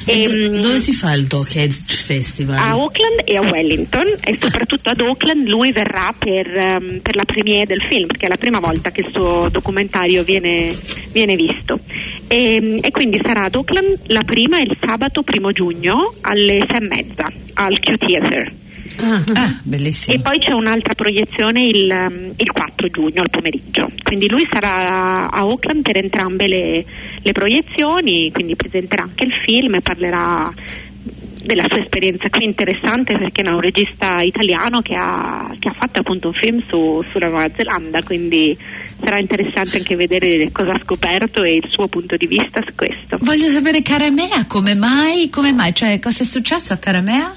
E 0.05 0.23
E, 0.23 0.27
mm, 0.27 0.59
dove 0.59 0.79
si 0.79 0.91
fa 0.91 1.13
il 1.13 1.25
Dock 1.25 1.55
Edge 1.55 1.83
Festival? 1.85 2.57
a 2.57 2.69
Auckland 2.69 3.21
e 3.23 3.37
a 3.37 3.41
Wellington 3.41 4.07
e 4.21 4.39
soprattutto 4.41 4.89
ad 4.89 4.99
Auckland 5.01 5.47
lui 5.47 5.71
verrà 5.71 6.15
per, 6.17 6.47
ehm, 6.47 6.99
per 7.03 7.15
la 7.15 7.25
premiere 7.25 7.67
del 7.67 7.81
film 7.83 8.07
perché 8.07 8.25
è 8.25 8.29
la 8.29 8.37
prima 8.37 8.59
volta 8.59 8.89
che 8.89 9.01
il 9.01 9.09
suo 9.11 9.49
documentario 9.49 10.23
viene, 10.23 10.75
viene 11.11 11.35
visto 11.35 11.79
e, 12.27 12.79
e 12.81 12.91
quindi 12.91 13.19
sarà 13.21 13.43
ad 13.43 13.53
Auckland 13.53 13.99
la 14.07 14.23
prima 14.23 14.59
il 14.59 14.75
sabato 14.83 15.21
primo 15.21 15.51
giugno 15.51 16.15
alle 16.21 16.65
sei 16.67 16.77
e 16.77 16.81
mezza 16.81 17.31
al 17.53 17.77
Q 17.79 17.97
Theatre 17.97 18.65
Ah, 18.99 19.23
Ah, 19.33 19.59
e 20.07 20.19
poi 20.19 20.39
c'è 20.39 20.51
un'altra 20.51 20.93
proiezione 20.95 21.63
il, 21.65 21.89
ehm, 21.89 22.33
il 22.37 22.51
4 22.51 22.87
giugno 22.89 23.21
al 23.21 23.29
pomeriggio. 23.29 23.89
Quindi 24.03 24.29
lui 24.29 24.47
sarà 24.51 25.29
a 25.29 25.37
Auckland 25.39 25.81
per 25.81 25.97
entrambe 25.97 26.47
le, 26.47 26.85
le 27.21 27.31
proiezioni, 27.31 28.31
quindi 28.31 28.55
presenterà 28.55 29.03
anche 29.03 29.23
il 29.25 29.33
film 29.33 29.75
e 29.75 29.81
parlerà 29.81 30.51
della 31.47 31.65
sua 31.69 31.79
esperienza 31.79 32.29
qui 32.29 32.43
interessante 32.43 33.17
perché 33.17 33.41
è 33.41 33.49
un 33.49 33.61
regista 33.61 34.19
italiano 34.21 34.81
che 34.81 34.95
ha, 34.95 35.49
che 35.59 35.69
ha 35.69 35.73
fatto 35.77 36.01
appunto 36.01 36.27
un 36.27 36.33
film 36.33 36.61
su- 36.67 37.03
sulla 37.09 37.27
Nuova 37.27 37.49
Zelanda, 37.55 38.03
quindi 38.03 38.57
sarà 39.01 39.17
interessante 39.17 39.77
anche 39.77 39.95
vedere 39.95 40.51
cosa 40.51 40.73
ha 40.73 40.81
scoperto 40.83 41.43
e 41.43 41.55
il 41.55 41.67
suo 41.69 41.87
punto 41.87 42.17
di 42.17 42.27
vista 42.27 42.61
su 42.65 42.73
questo. 42.75 43.17
Voglio 43.21 43.49
sapere 43.49 43.81
Caramea 43.81 44.45
come 44.45 44.75
mai, 44.75 45.29
come 45.29 45.53
mai, 45.53 45.73
cioè 45.73 45.99
cosa 45.99 46.23
è 46.23 46.25
successo 46.25 46.73
a 46.73 46.77
Caramea? 46.77 47.33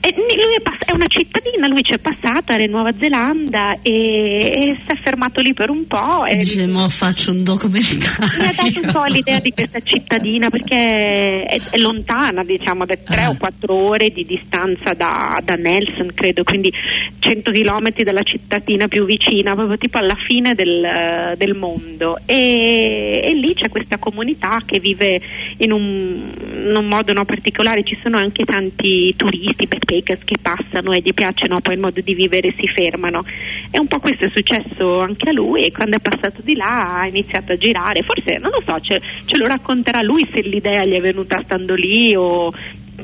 E 0.00 0.14
lui 0.16 0.54
è, 0.56 0.60
pass- 0.62 0.84
è 0.84 0.92
una 0.92 1.06
cittadina, 1.08 1.66
lui 1.66 1.82
c'è 1.82 1.98
passato, 1.98 2.52
era 2.52 2.62
in 2.62 2.70
Nuova 2.70 2.92
Zelanda 2.98 3.78
e, 3.82 3.90
e 3.92 4.76
si 4.84 4.90
è 4.92 4.96
fermato 4.96 5.40
lì 5.40 5.52
per 5.54 5.70
un 5.70 5.86
po'. 5.86 6.24
e 6.24 6.36
dice, 6.36 6.66
mo 6.66 6.88
faccio 6.88 7.30
un 7.32 7.38
mi 7.38 7.42
ha 7.42 7.46
dato 7.46 7.58
un 7.58 8.12
documentario. 8.22 8.92
po' 8.92 9.04
l'idea 9.04 9.38
di 9.40 9.50
questa 9.52 9.80
cittadina 9.82 10.50
perché 10.50 11.44
è, 11.44 11.60
è 11.70 11.76
lontana, 11.78 12.44
diciamo, 12.44 12.84
da 12.86 12.96
tre 12.96 13.22
Ah. 13.22 13.30
o 13.30 13.36
quattro 13.36 13.74
ore 13.74 14.10
di 14.10 14.24
distanza 14.24 14.94
da, 14.94 15.40
da 15.44 15.56
Nelson, 15.56 16.12
credo, 16.14 16.44
quindi 16.44 16.72
100 17.18 17.50
chilometri 17.50 18.04
dalla 18.04 18.22
cittadina 18.22 18.86
più 18.88 19.04
vicina, 19.04 19.54
proprio 19.54 19.76
tipo 19.76 19.98
alla 19.98 20.14
fine 20.16 20.54
del, 20.54 21.34
del 21.36 21.54
mondo. 21.54 22.18
E, 22.24 23.20
e 23.24 23.34
lì 23.34 23.54
c'è 23.54 23.68
questa 23.68 23.98
comunità 23.98 24.62
che 24.64 24.78
vive 24.80 25.20
in 25.58 25.72
un, 25.72 26.30
in 26.68 26.74
un 26.76 26.86
modo 26.86 27.12
no, 27.12 27.24
particolare, 27.24 27.82
ci 27.82 27.98
sono 28.02 28.16
anche 28.18 28.44
tanti 28.44 29.14
turisti, 29.16 29.66
backpackers 29.88 30.24
che 30.24 30.36
passano 30.40 30.92
e 30.92 31.00
gli 31.00 31.14
piacciono 31.14 31.60
poi 31.60 31.74
il 31.74 31.80
modo 31.80 32.00
di 32.02 32.14
vivere 32.14 32.54
si 32.56 32.68
fermano. 32.68 33.24
E 33.70 33.78
un 33.78 33.86
po' 33.86 33.98
questo 33.98 34.26
è 34.26 34.30
successo 34.34 35.00
anche 35.00 35.30
a 35.30 35.32
lui 35.32 35.64
e 35.64 35.72
quando 35.72 35.96
è 35.96 36.00
passato 36.00 36.42
di 36.42 36.54
là 36.54 37.00
ha 37.00 37.06
iniziato 37.06 37.52
a 37.52 37.56
girare, 37.56 38.02
forse 38.02 38.38
non 38.38 38.50
lo 38.50 38.62
so, 38.64 38.78
ce, 38.80 39.00
ce 39.24 39.36
lo 39.36 39.46
racconterà 39.46 40.02
lui 40.02 40.28
se 40.32 40.42
l'idea 40.42 40.84
gli 40.84 40.94
è 40.94 41.00
venuta 41.00 41.40
stando 41.42 41.74
lì 41.74 42.14
o 42.14 42.52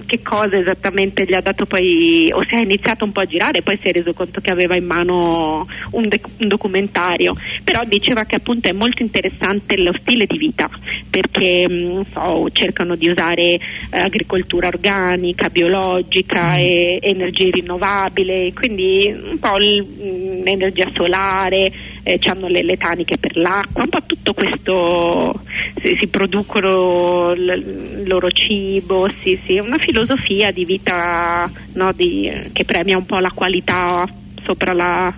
che 0.06 0.22
cosa 0.22 0.58
esattamente 0.58 1.24
gli 1.24 1.34
ha 1.34 1.40
dato 1.40 1.66
poi 1.66 2.30
o 2.32 2.44
se 2.48 2.56
ha 2.56 2.60
iniziato 2.60 3.04
un 3.04 3.12
po' 3.12 3.20
a 3.20 3.26
girare 3.26 3.58
e 3.58 3.62
poi 3.62 3.78
si 3.80 3.88
è 3.88 3.92
reso 3.92 4.12
conto 4.12 4.40
che 4.40 4.50
aveva 4.50 4.74
in 4.74 4.84
mano 4.84 5.66
un, 5.90 6.08
de- 6.08 6.20
un 6.38 6.48
documentario. 6.48 7.36
Però 7.62 7.84
diceva 7.84 8.24
che 8.24 8.36
appunto 8.36 8.68
è 8.68 8.72
molto 8.72 9.02
interessante 9.02 9.76
lo 9.78 9.94
stile 10.00 10.26
di 10.26 10.38
vita 10.38 10.68
perché 11.10 11.66
non 11.68 12.04
so, 12.12 12.48
cercano 12.52 12.96
di 12.96 13.08
usare 13.08 13.42
eh, 13.42 13.60
agricoltura 13.90 14.68
organica, 14.68 15.48
biologica 15.48 16.56
e 16.56 16.98
energie 17.00 17.50
rinnovabili 17.50 18.52
quindi 18.54 19.14
un 19.30 19.38
po' 19.38 19.56
l'energia 19.56 20.90
solare 20.94 21.70
eh, 22.04 22.20
hanno 22.26 22.46
le, 22.46 22.62
le 22.62 22.76
taniche 22.76 23.18
per 23.18 23.36
l'acqua, 23.36 23.82
un 23.82 23.88
po' 23.88 24.02
tutto 24.06 24.32
questo 24.34 25.42
si, 25.82 25.96
si 25.98 26.06
producono 26.06 27.32
il 27.32 28.04
loro 28.06 28.30
cibo, 28.30 29.08
sì, 29.22 29.38
sì, 29.44 29.56
è 29.56 29.60
una 29.60 29.78
filosofia 29.78 30.52
di 30.52 30.64
vita 30.64 31.50
no, 31.72 31.92
di- 31.92 32.30
che 32.52 32.64
premia 32.64 32.96
un 32.96 33.06
po' 33.06 33.18
la 33.18 33.30
qualità 33.32 34.06
sopra 34.44 34.72
la, 34.72 35.12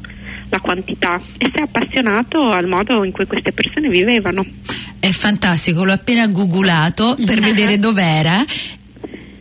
la 0.49 0.61
quantità 0.61 1.21
e 1.39 1.51
si 1.53 1.59
è 1.59 1.63
appassionato 1.63 2.51
al 2.51 2.67
modo 2.67 3.03
in 3.05 3.13
cui 3.13 3.27
queste 3.27 3.53
persone 3.53 3.89
vivevano. 3.89 4.45
È 4.99 5.11
fantastico, 5.11 5.85
l'ho 5.85 5.93
appena 5.93 6.27
googulato 6.29 7.17
per 7.27 7.41
vedere 7.41 7.79
dov'era. 7.81 8.45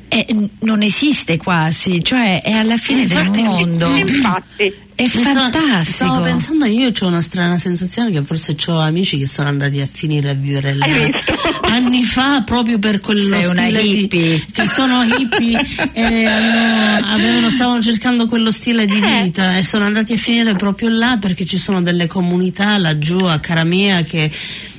E 0.07 0.25
n- 0.29 0.47
non 0.61 0.81
esiste 0.83 1.37
quasi, 1.37 2.03
cioè 2.03 2.41
è 2.41 2.51
alla 2.51 2.77
fine 2.77 3.05
del 3.05 3.17
Infatti- 3.25 3.43
mondo. 3.43 3.95
Infatti, 3.95 4.73
È 4.95 5.01
Mi 5.03 5.09
fantastico. 5.23 5.83
Stavo 5.83 6.21
pensando 6.21 6.63
io 6.65 6.89
ho 6.97 7.07
una 7.07 7.21
strana 7.21 7.57
sensazione 7.57 8.11
che 8.11 8.23
forse 8.23 8.55
ho 8.67 8.79
amici 8.79 9.17
che 9.17 9.27
sono 9.27 9.49
andati 9.49 9.81
a 9.81 9.87
finire 9.91 10.29
a 10.29 10.33
vivere 10.33 10.73
là 10.73 10.85
visto? 10.87 11.33
anni 11.63 12.03
fa 12.03 12.43
proprio 12.43 12.79
per 12.79 13.01
quello 13.01 13.27
Sei 13.27 13.43
stile 13.43 13.81
di- 13.81 14.45
che 14.53 14.67
sono 14.69 15.03
hippie 15.03 15.59
e 15.91 16.25
hanno- 16.25 17.07
avevano- 17.07 17.49
stavano 17.49 17.81
cercando 17.81 18.27
quello 18.27 18.51
stile 18.51 18.85
di 18.85 18.97
Eh. 19.03 19.23
vita 19.23 19.57
e 19.57 19.63
sono 19.63 19.83
andati 19.83 20.13
a 20.13 20.17
finire 20.17 20.55
proprio 20.55 20.87
là 20.87 21.17
perché 21.19 21.43
ci 21.45 21.57
sono 21.57 21.81
delle 21.81 22.07
comunità 22.07 22.77
laggiù 22.77 23.17
a 23.17 23.39
Caramea 23.39 24.03
che 24.03 24.31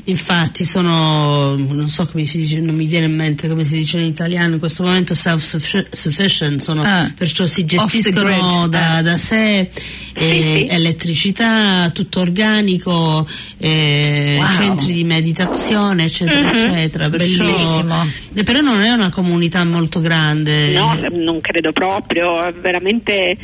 infatti 0.09 0.65
sono 0.65 1.57
non 1.57 1.89
so 1.89 2.07
come 2.07 2.25
si 2.27 2.39
dice 2.39 2.61
non 2.61 2.75
mi 2.77 2.87
viene 2.87 3.07
in 3.07 3.15
mente 3.17 3.49
come 3.49 3.65
si 3.65 3.77
dice 3.77 3.99
in 3.99 4.05
italiano 4.07 4.55
in 4.55 4.59
questo 4.61 4.83
momento 4.85 5.15
self-sufficient 5.15 6.61
sono, 6.61 6.83
Ah. 6.85 7.11
perciò 7.17 7.45
si 7.47 7.65
gestiscono 7.65 8.69
da, 8.69 8.97
Ah. 8.99 9.03
da 9.03 9.17
sé 9.17 9.69
eh, 10.15 10.65
sì. 10.67 10.67
elettricità 10.69 11.91
tutto 11.93 12.21
organico 12.21 13.27
eh, 13.59 14.37
Wow. 14.39 14.53
centri 14.53 14.93
di 14.93 15.05
meditazione 15.05 16.05
eccetera 16.05 16.53
eccetera 16.53 17.09
perciò, 17.09 17.45
Bellissimo. 17.45 18.07
eh, 18.35 18.43
però 18.45 18.61
non 18.61 18.81
è 18.83 18.91
una 18.91 19.11
comunità 19.11 19.65
molto 19.65 20.01
grande 20.01 20.71
No, 20.71 20.97
non 21.13 21.41
credo 21.41 21.73
proprio, 21.73 22.53
veramente. 22.61 23.37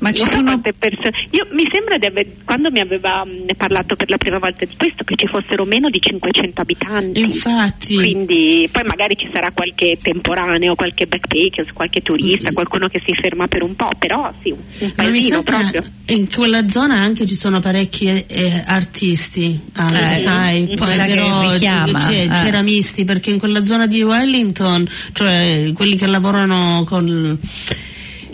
Ma 0.00 0.12
ci 0.12 0.24
sono- 0.28 0.60
persone. 0.60 1.12
Io 1.32 1.46
mi 1.52 1.68
sembra 1.72 1.98
di 1.98 2.06
aver, 2.06 2.26
quando 2.44 2.70
mi 2.70 2.80
aveva 2.80 3.24
mh, 3.24 3.54
parlato 3.56 3.96
per 3.96 4.08
la 4.10 4.16
prima 4.16 4.38
volta 4.38 4.64
di 4.64 4.74
questo, 4.76 5.02
che 5.04 5.14
ci 5.16 5.26
fossero 5.26 5.64
meno 5.64 5.90
di 5.90 6.00
500 6.00 6.60
abitanti. 6.60 7.20
infatti 7.20 7.94
Quindi 7.96 8.68
poi 8.70 8.84
magari 8.84 9.16
ci 9.16 9.28
sarà 9.32 9.50
qualche 9.50 9.98
temporaneo, 10.00 10.74
qualche 10.74 11.06
backpacker, 11.06 11.72
qualche 11.72 12.02
turista, 12.02 12.52
qualcuno 12.52 12.88
che 12.88 13.02
si 13.04 13.12
ferma 13.14 13.48
per 13.48 13.62
un 13.62 13.74
po', 13.74 13.90
però 13.98 14.32
sì, 14.42 14.50
un, 14.50 14.58
mi 14.78 14.92
paesino 14.92 15.42
proprio. 15.42 15.82
in 16.06 16.28
quella 16.30 16.68
zona 16.68 16.94
anche 16.94 17.26
ci 17.26 17.34
sono 17.34 17.58
parecchi 17.60 18.06
eh, 18.06 18.62
artisti, 18.66 19.58
anche, 19.74 20.12
Eh, 20.12 20.16
sai, 20.16 20.66
poi 20.76 20.96
però 20.96 21.54
eh. 21.54 21.58
ceramisti, 21.58 23.04
perché 23.04 23.30
in 23.30 23.38
quella 23.38 23.64
zona 23.64 23.86
di 23.86 24.02
Wellington, 24.02 24.86
cioè 25.12 25.70
quelli 25.74 25.96
che 25.96 26.06
lavorano 26.06 26.84
con 26.86 27.38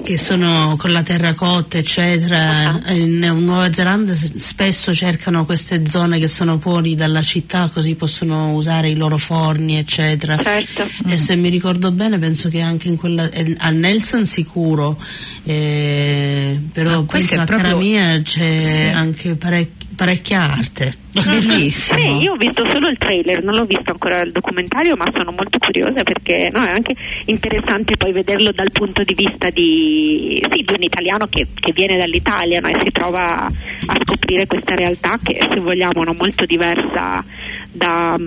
che 0.02 0.18
sono 0.18 0.74
con 0.78 0.92
la 0.92 1.02
terracotta 1.02 1.78
eccetera 1.78 2.80
Ah. 2.84 2.92
in 2.92 3.18
Nuova 3.18 3.72
Zelanda 3.72 4.12
spesso 4.14 4.92
cercano 4.94 5.44
queste 5.46 5.86
zone 5.88 6.18
che 6.18 6.28
sono 6.28 6.58
fuori 6.58 6.94
dalla 6.94 7.22
città 7.22 7.70
così 7.72 7.94
possono 7.94 8.52
usare 8.54 8.90
i 8.90 8.96
loro 8.96 9.16
forni 9.16 9.78
eccetera 9.78 10.36
Certo. 10.42 10.86
e 11.08 11.16
se 11.16 11.36
mi 11.36 11.48
ricordo 11.48 11.90
bene 11.90 12.18
penso 12.18 12.48
che 12.48 12.60
anche 12.60 12.88
in 12.88 12.96
quella 12.96 13.30
eh, 13.30 13.54
a 13.58 13.70
Nelson 13.70 14.26
sicuro 14.26 14.98
eh, 15.44 16.60
però 16.72 17.02
penso 17.04 17.34
è 17.34 17.38
a 17.38 17.44
proprio- 17.44 17.68
cara 17.68 17.80
mia 17.80 18.20
c'è 18.22 18.60
Sì. 18.60 18.82
anche 18.94 19.36
parec- 19.36 19.83
parecchia 19.94 20.42
arte 20.42 21.02
Bellissimo. 21.22 21.98
Sì, 21.98 22.24
io 22.24 22.32
ho 22.32 22.36
visto 22.36 22.68
solo 22.68 22.88
il 22.88 22.98
trailer, 22.98 23.42
non 23.42 23.54
l'ho 23.54 23.64
visto 23.64 23.92
ancora 23.92 24.22
il 24.22 24.32
documentario, 24.32 24.96
ma 24.96 25.04
sono 25.14 25.30
molto 25.30 25.58
curiosa 25.58 26.02
perché 26.02 26.50
no, 26.52 26.64
è 26.64 26.70
anche 26.70 26.94
interessante 27.26 27.96
poi 27.96 28.12
vederlo 28.12 28.50
dal 28.50 28.72
punto 28.72 29.04
di 29.04 29.14
vista 29.14 29.48
di, 29.50 30.44
sì, 30.50 30.62
di 30.62 30.74
un 30.74 30.82
italiano 30.82 31.28
che, 31.28 31.46
che 31.54 31.72
viene 31.72 31.96
dall'Italia 31.96 32.58
no, 32.60 32.68
e 32.68 32.80
si 32.82 32.90
trova 32.90 33.46
a 33.46 33.96
scoprire 34.04 34.46
questa 34.46 34.74
realtà 34.74 35.18
che 35.22 35.38
se 35.48 35.60
vogliamo 35.60 36.04
è 36.04 36.14
molto 36.16 36.44
diversa 36.46 37.24
da, 37.70 38.18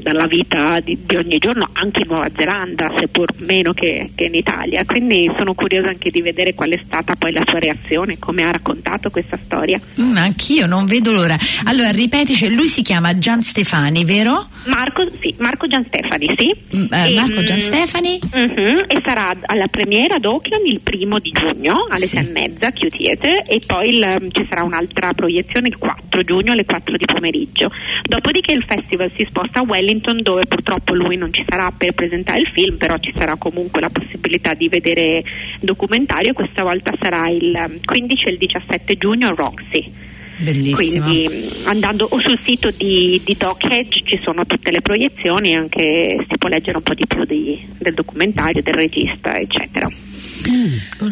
dalla 0.00 0.26
vita 0.26 0.80
di, 0.80 0.98
di 1.06 1.16
ogni 1.16 1.38
giorno 1.38 1.68
anche 1.72 2.00
in 2.00 2.06
Nuova 2.08 2.28
Zelanda, 2.36 2.92
seppur 2.98 3.28
meno 3.38 3.72
che, 3.72 4.10
che 4.14 4.24
in 4.24 4.34
Italia. 4.34 4.84
Quindi 4.84 5.30
sono 5.36 5.54
curiosa 5.54 5.88
anche 5.88 6.10
di 6.10 6.22
vedere 6.22 6.54
qual 6.54 6.70
è 6.70 6.80
stata 6.84 7.14
poi 7.14 7.32
la 7.32 7.42
sua 7.46 7.58
reazione, 7.58 8.18
come 8.18 8.42
ha 8.44 8.50
raccontato 8.50 9.10
questa 9.10 9.38
storia. 9.44 9.80
Mm, 10.00 10.16
anch'io 10.16 10.66
non 10.66 10.86
vedo 10.86 11.12
l'ora. 11.12 11.36
Allora, 11.64 11.90
ripetici, 11.90 12.48
lui 12.54 12.66
si 12.68 12.82
chiama 12.82 13.18
Gian 13.18 13.42
Stefani, 13.42 14.04
vero? 14.04 14.48
Marco, 14.66 15.06
sì, 15.20 15.34
Marco 15.38 15.66
Gian 15.66 15.84
Stefani, 15.84 16.26
sì. 16.36 16.54
Mm, 16.76 16.86
eh, 16.92 17.10
E, 17.10 17.14
Marco 17.14 17.42
Gian 17.42 17.58
mm, 17.58 17.62
Stefani? 17.62 18.18
mhm, 18.34 18.84
e 18.88 19.00
sarà 19.04 19.34
alla 19.46 19.68
premiera 19.68 20.16
ad 20.16 20.24
Auckland 20.24 20.66
il 20.66 20.80
primo 20.80 21.18
di 21.18 21.30
giugno 21.32 21.86
alle 21.88 22.06
Sì. 22.06 22.16
sei 22.16 22.26
e 22.26 22.30
mezza, 22.30 22.70
Theatre, 22.70 23.44
e 23.46 23.60
poi 23.66 23.88
il- 23.96 24.28
ci 24.32 24.46
sarà 24.48 24.62
un'altra 24.62 25.12
proiezione 25.14 25.68
il 25.68 25.76
4 25.78 26.22
giugno 26.22 26.52
alle 26.52 26.64
4 26.64 26.96
di 26.96 27.04
pomeriggio. 27.04 27.70
Dopodiché 28.02 28.52
il 28.52 28.64
festival 28.66 29.10
si 29.16 29.24
sposta 29.28 29.60
a 29.60 29.62
Wellington 29.62 29.88
dove 29.98 30.46
purtroppo 30.46 30.94
lui 30.94 31.16
non 31.16 31.32
ci 31.32 31.44
sarà 31.48 31.72
per 31.76 31.92
presentare 31.92 32.40
il 32.40 32.46
film, 32.46 32.76
però 32.76 32.96
ci 32.98 33.12
sarà 33.16 33.36
comunque 33.36 33.80
la 33.80 33.90
possibilità 33.90 34.54
di 34.54 34.68
vedere 34.68 35.22
documentario. 35.60 36.32
Questa 36.32 36.62
volta 36.62 36.92
sarà 37.00 37.28
il 37.28 37.52
um, 37.54 37.78
15 37.84 38.26
e 38.26 38.30
il 38.30 38.38
17 38.38 38.96
giugno 38.96 39.28
a 39.28 39.34
Roxy. 39.34 39.92
Bellissimo. 40.36 41.04
Quindi 41.04 41.50
andando 41.64 42.06
o 42.10 42.18
sul 42.20 42.38
sito 42.42 42.70
di, 42.70 43.20
di 43.24 43.36
Doc 43.36 43.64
Hedge 43.70 44.02
ci 44.04 44.18
sono 44.22 44.46
tutte 44.46 44.70
le 44.70 44.80
proiezioni, 44.80 45.54
anche 45.54 46.24
si 46.28 46.38
può 46.38 46.48
leggere 46.48 46.78
un 46.78 46.82
po' 46.82 46.94
di 46.94 47.06
più 47.06 47.24
di- 47.24 47.62
del 47.78 47.92
documentario, 47.92 48.62
del 48.62 48.74
regista, 48.74 49.38
eccetera. 49.38 49.90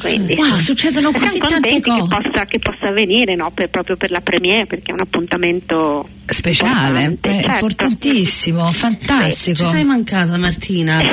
Quindi 0.00 0.34
Wow, 0.34 0.58
succedono 0.58 1.10
così 1.12 1.38
tante 1.38 1.54
contenti 1.54 1.80
che 1.80 1.90
cose. 1.90 2.06
possa, 2.22 2.44
che 2.46 2.58
possa 2.58 2.88
avvenire 2.88 3.34
no? 3.34 3.50
Per- 3.52 3.68
proprio 3.70 3.96
per 3.96 4.10
la 4.10 4.20
premiere 4.20 4.66
perché 4.66 4.90
è 4.90 4.94
un 4.94 5.00
appuntamento 5.00 6.08
Speciale, 6.26 7.04
importante, 7.04 7.28
eh, 7.28 7.32
certo. 7.42 7.50
importantissimo, 7.52 8.70
fantastico. 8.72 9.64
Ci 9.64 9.70
sei 9.70 9.84
mancata 9.84 10.36
Martina. 10.36 11.00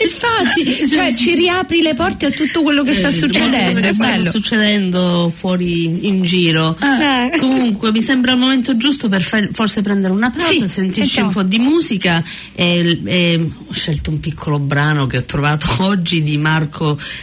Infatti, 0.00 0.88
cioè, 0.88 1.14
ci 1.14 1.34
riapri 1.34 1.82
le 1.82 1.94
porte 1.94 2.26
a 2.26 2.30
tutto 2.30 2.62
quello 2.62 2.82
che 2.82 2.94
sta 2.94 3.08
Eh, 3.08 3.12
succedendo, 3.12 3.80
che 3.80 3.92
sta 3.92 4.28
succedendo 4.30 5.30
fuori 5.32 6.06
in 6.08 6.22
giro. 6.22 6.76
Ah. 6.80 7.30
Comunque 7.38 7.92
mi 7.92 8.02
sembra 8.02 8.32
il 8.32 8.38
momento 8.38 8.76
giusto 8.76 9.08
per 9.08 9.22
far- 9.22 9.48
forse 9.52 9.82
prendere 9.82 10.12
una 10.12 10.30
pausa, 10.30 10.52
Sì, 10.52 10.68
sentirci 10.68 11.02
sentiamo. 11.02 11.28
un 11.28 11.34
po' 11.34 11.42
di 11.44 11.58
musica 11.58 12.22
e, 12.54 13.00
e 13.04 13.50
ho 13.66 13.72
scelto 13.72 14.10
un 14.10 14.18
piccolo 14.20 14.58
brano 14.58 15.06
che 15.06 15.18
ho 15.18 15.24
trovato 15.24 15.66
oggi 15.84 16.22
di 16.22 16.36
Marco 16.36 16.67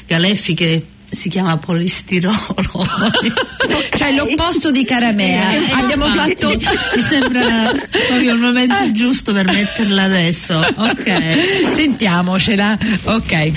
Galeffi 0.07 0.53
che 0.53 0.85
si 1.09 1.29
chiama 1.29 1.57
Polistirolo. 1.57 2.35
Cioè 3.95 4.11
l'opposto 4.11 4.71
di 4.71 4.83
Caramea. 4.83 5.51
Eh, 5.51 5.61
Abbiamo 5.71 6.07
fatto 6.07 6.49
mi 6.49 7.01
sembra 7.01 7.71
proprio 8.07 8.33
il 8.33 8.39
momento 8.39 8.91
giusto 8.91 9.31
per 9.31 9.45
metterla 9.45 10.03
adesso. 10.03 10.57
Ok. 10.57 11.73
Sentiamocela. 11.73 12.77
Ok. 13.05 13.51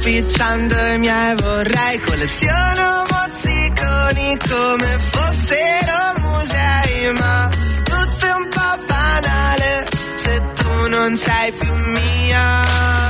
Stropicciando 0.00 0.74
i 0.94 0.98
miei 0.98 1.34
vorrei, 1.36 2.00
colleziono 2.00 3.04
mozziconi 3.10 4.38
come 4.48 4.98
fossero 4.98 6.20
musei, 6.20 7.12
ma 7.12 7.48
tutto 7.82 8.26
è 8.26 8.32
un 8.32 8.48
po' 8.48 8.76
banale 8.88 9.86
se 10.16 10.42
tu 10.54 10.88
non 10.88 11.16
sei 11.16 11.52
più 11.52 11.74
mia. 11.74 13.09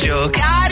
Giocare 0.00 0.69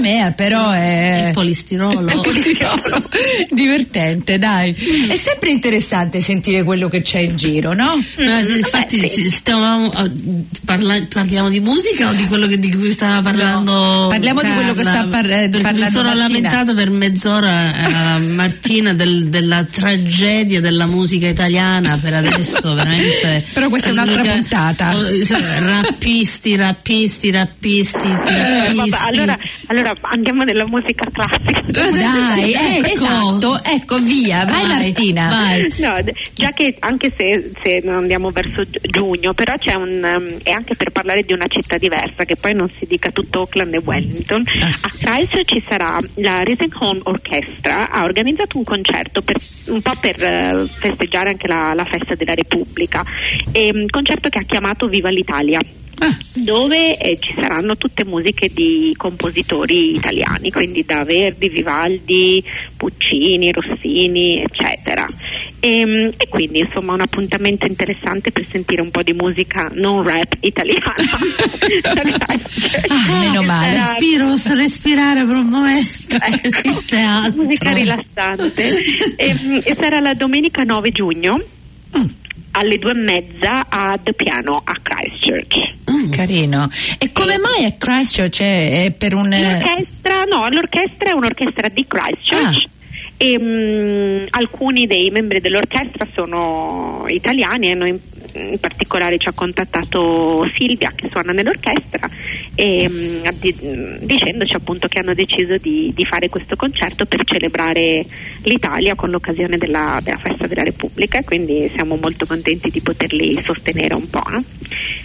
Caramea, 0.00 0.32
però 0.32 0.70
è. 0.70 1.24
Il 1.28 1.32
polistirolo. 1.32 2.08
È 2.08 2.14
polistirolo. 2.14 3.02
Divertente, 3.50 4.38
dai. 4.38 4.74
È 5.08 5.16
sempre 5.16 5.50
interessante 5.50 6.20
sentire 6.20 6.62
quello 6.62 6.88
che 6.88 7.02
c'è 7.02 7.18
in 7.18 7.36
giro, 7.36 7.74
no? 7.74 7.94
No, 8.16 8.44
sì, 8.44 8.56
infatti 8.58 9.06
sì, 9.08 9.30
stavamo, 9.30 9.92
eh, 9.92 10.10
parla- 10.64 11.06
parliamo 11.12 11.48
di 11.50 11.60
musica 11.60 12.08
o 12.08 12.12
di 12.12 12.26
quello 12.26 12.46
che- 12.46 12.58
di 12.58 12.74
cui 12.74 12.90
stava 12.90 13.20
parlando 13.22 14.06
parliamo 14.10 14.40
di 14.42 14.52
quello 14.52 14.72
che 14.74 14.82
Carla? 14.82 15.00
sta 15.00 15.08
par- 15.08 15.26
Perché 15.26 15.58
parlando 15.60 15.84
mi 15.84 15.90
sono 15.90 16.02
Martina. 16.08 16.26
lamentata 16.28 16.74
per 16.74 16.90
mezz'ora 16.90 18.16
eh, 18.16 18.18
Martina 18.20 18.92
del- 18.94 19.28
della 19.28 19.64
tragedia 19.64 20.60
della 20.60 20.86
musica 20.86 21.26
italiana 21.28 21.98
per 22.00 22.14
adesso 22.14 22.72
veramente 22.74 23.44
Però 23.52 23.68
questa 23.68 23.88
è 23.88 23.92
un'altra 23.92 24.14
l'unica- 24.16 24.32
puntata. 24.34 24.96
oh, 24.96 25.02
sì, 25.24 25.34
rappisti 25.34 26.56
rappisti 26.56 27.30
rappisti 27.30 28.08
Eh, 28.08 28.72
vabbè, 28.74 28.96
allora, 29.08 29.38
allora 29.66 29.89
andiamo 30.02 30.44
nella 30.44 30.66
musica 30.66 31.04
classica. 31.12 31.62
Dai, 31.66 32.52
eh, 32.52 32.78
Ecco. 32.84 32.86
esatto, 32.86 33.58
ecco, 33.64 33.98
via, 34.00 34.44
vai, 34.44 34.66
Vai, 34.66 34.78
Martina. 34.78 35.28
vai. 35.28 35.72
No, 35.78 35.96
già 36.34 36.52
che 36.52 36.76
anche 36.80 37.12
se, 37.16 37.52
se 37.62 37.80
non 37.84 37.96
andiamo 37.96 38.30
verso 38.30 38.64
gi- 38.68 38.78
giugno, 38.82 39.32
però 39.34 39.56
c'è 39.58 39.74
un 39.74 40.02
um, 40.02 40.38
è 40.42 40.50
anche 40.50 40.74
per 40.76 40.90
parlare 40.90 41.22
di 41.22 41.32
una 41.32 41.46
città 41.48 41.78
diversa, 41.78 42.24
che 42.24 42.36
poi 42.36 42.54
non 42.54 42.68
si 42.78 42.86
dica 42.86 43.10
tutto 43.10 43.40
Auckland 43.40 43.74
e 43.74 43.78
Wellington. 43.84 44.44
A 44.82 44.90
Christchurch 44.98 45.44
ci 45.54 45.62
sarà 45.66 45.98
la 46.14 46.42
Rising 46.42 46.72
Home 46.78 47.00
Orchestra, 47.04 47.90
ha 47.90 48.04
organizzato 48.04 48.58
un 48.58 48.64
concerto 48.64 49.22
per- 49.22 49.40
un 49.66 49.80
po' 49.82 49.94
per 50.00 50.22
eh, 50.22 50.68
festeggiare 50.78 51.30
anche 51.30 51.46
la, 51.46 51.72
la 51.74 51.84
festa 51.84 52.14
della 52.14 52.34
Repubblica, 52.34 53.04
e, 53.52 53.70
un 53.72 53.86
concerto 53.88 54.28
che 54.28 54.38
ha 54.38 54.42
chiamato 54.42 54.88
Viva 54.88 55.08
l'Italia 55.10 55.60
dove 56.32 56.96
eh, 56.98 57.18
ci 57.20 57.34
saranno 57.34 57.76
tutte 57.76 58.04
musiche 58.04 58.50
di 58.52 58.94
compositori 58.96 59.96
italiani, 59.96 60.50
quindi 60.50 60.84
da 60.84 61.04
Verdi, 61.04 61.48
Vivaldi, 61.48 62.42
Puccini, 62.76 63.52
Rossini, 63.52 64.42
eccetera. 64.42 65.06
E, 65.62 66.14
e 66.16 66.28
quindi 66.28 66.60
insomma 66.60 66.94
un 66.94 67.02
appuntamento 67.02 67.66
interessante 67.66 68.32
per 68.32 68.46
sentire 68.46 68.80
un 68.80 68.90
po' 68.90 69.02
di 69.02 69.12
musica 69.12 69.70
non 69.74 70.02
rap 70.02 70.36
italiana. 70.40 70.94
Ah, 72.88 73.18
meno 73.18 73.42
male. 73.42 73.74
Respiro 73.74 74.28
posso 74.28 74.54
respirare 74.54 75.24
per 75.24 75.34
un 75.34 75.46
momento? 75.46 75.88
Ecco, 76.20 76.48
esiste 76.48 76.98
altro. 76.98 77.42
Musica 77.42 77.72
rilassante. 77.72 78.84
E, 79.16 79.62
e 79.64 79.76
sarà 79.78 80.00
la 80.00 80.14
domenica 80.14 80.64
9 80.64 80.90
giugno 80.90 81.42
alle 82.52 82.78
due 82.78 82.90
e 82.92 82.94
mezza 82.94 83.66
ad 83.68 84.14
Piano 84.14 84.60
a 84.64 84.76
Christchurch. 84.82 85.78
Carino. 86.10 86.68
E 86.98 87.12
come 87.12 87.38
mai 87.38 87.64
a 87.64 87.72
Christchurch 87.72 88.40
è, 88.40 88.84
è 88.84 88.90
per 88.92 89.14
un. 89.14 89.32
eh, 89.32 89.40
L'orchestra, 89.42 90.24
no, 90.24 90.48
l'orchestra 90.48 91.10
è 91.10 91.12
un'orchestra 91.12 91.68
di 91.68 91.84
Christchurch. 91.86 92.68
E, 93.16 93.38
mm, 93.38 94.26
alcuni 94.30 94.86
dei 94.86 95.10
membri 95.10 95.40
dell'orchestra 95.40 96.06
sono 96.14 97.04
italiani 97.08 97.70
e 97.70 97.74
noi 97.74 98.00
in, 98.34 98.58
particolare 98.58 99.18
ci 99.18 99.28
ha 99.28 99.32
contattato 99.32 100.48
Silvia 100.56 100.92
che 100.94 101.08
suona 101.10 101.32
nell'orchestra 101.32 102.08
e, 102.54 102.88
mm, 102.88 103.22
mm, 103.24 103.96
dicendoci 104.00 104.54
appunto 104.54 104.88
che 104.88 104.98
hanno 104.98 105.14
deciso 105.14 105.56
di, 105.58 105.92
di 105.94 106.04
fare 106.04 106.28
questo 106.28 106.56
concerto 106.56 107.06
per 107.06 107.24
celebrare 107.24 108.04
l'Italia 108.42 108.94
con 108.94 109.10
l'occasione 109.10 109.58
della, 109.58 110.00
della 110.02 110.18
festa 110.18 110.46
della 110.46 110.62
Repubblica 110.62 111.22
quindi 111.22 111.70
siamo 111.74 111.96
molto 111.96 112.26
contenti 112.26 112.70
di 112.70 112.80
poterli 112.80 113.40
sostenere 113.42 113.94
un 113.94 114.08
po'. 114.08 114.22
no? 114.28 114.42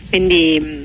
Quindi 0.09 0.59
mm, 0.61 0.84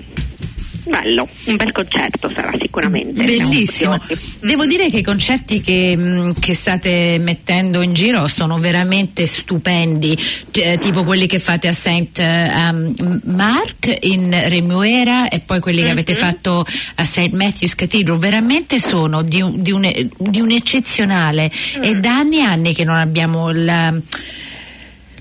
bello, 0.84 1.28
un 1.44 1.56
bel 1.56 1.72
concerto 1.72 2.30
sarà 2.32 2.52
sicuramente. 2.60 3.22
Bellissimo. 3.24 3.98
Devo 4.40 4.66
dire 4.66 4.88
che 4.88 4.98
i 4.98 5.02
concerti 5.02 5.60
che, 5.60 5.96
mh, 5.96 6.34
che 6.40 6.54
state 6.54 7.18
mettendo 7.20 7.82
in 7.82 7.92
giro 7.92 8.26
sono 8.28 8.58
veramente 8.58 9.26
stupendi, 9.26 10.16
eh, 10.52 10.78
tipo 10.78 11.04
quelli 11.04 11.26
che 11.26 11.38
fate 11.38 11.68
a 11.68 11.72
St. 11.72 12.18
um, 12.18 13.20
Mark 13.24 13.98
in 14.02 14.30
Remuera 14.48 15.28
e 15.28 15.40
poi 15.40 15.60
quelli 15.60 15.82
che 15.82 15.90
avete 15.90 16.14
fatto 16.14 16.64
a 16.96 17.04
St. 17.04 17.30
Matthew's 17.32 17.74
Cathedral, 17.74 18.18
veramente 18.18 18.78
sono 18.78 19.22
di 19.22 19.40
un, 19.40 19.62
di 19.62 19.70
un- 19.72 20.08
di 20.16 20.40
un 20.40 20.50
eccezionale 20.50 21.50
e 21.80 21.94
da 21.96 22.18
anni 22.18 22.38
e 22.38 22.42
anni 22.42 22.74
che 22.74 22.84
non 22.84 22.96
abbiamo 22.96 23.50
la 23.50 23.92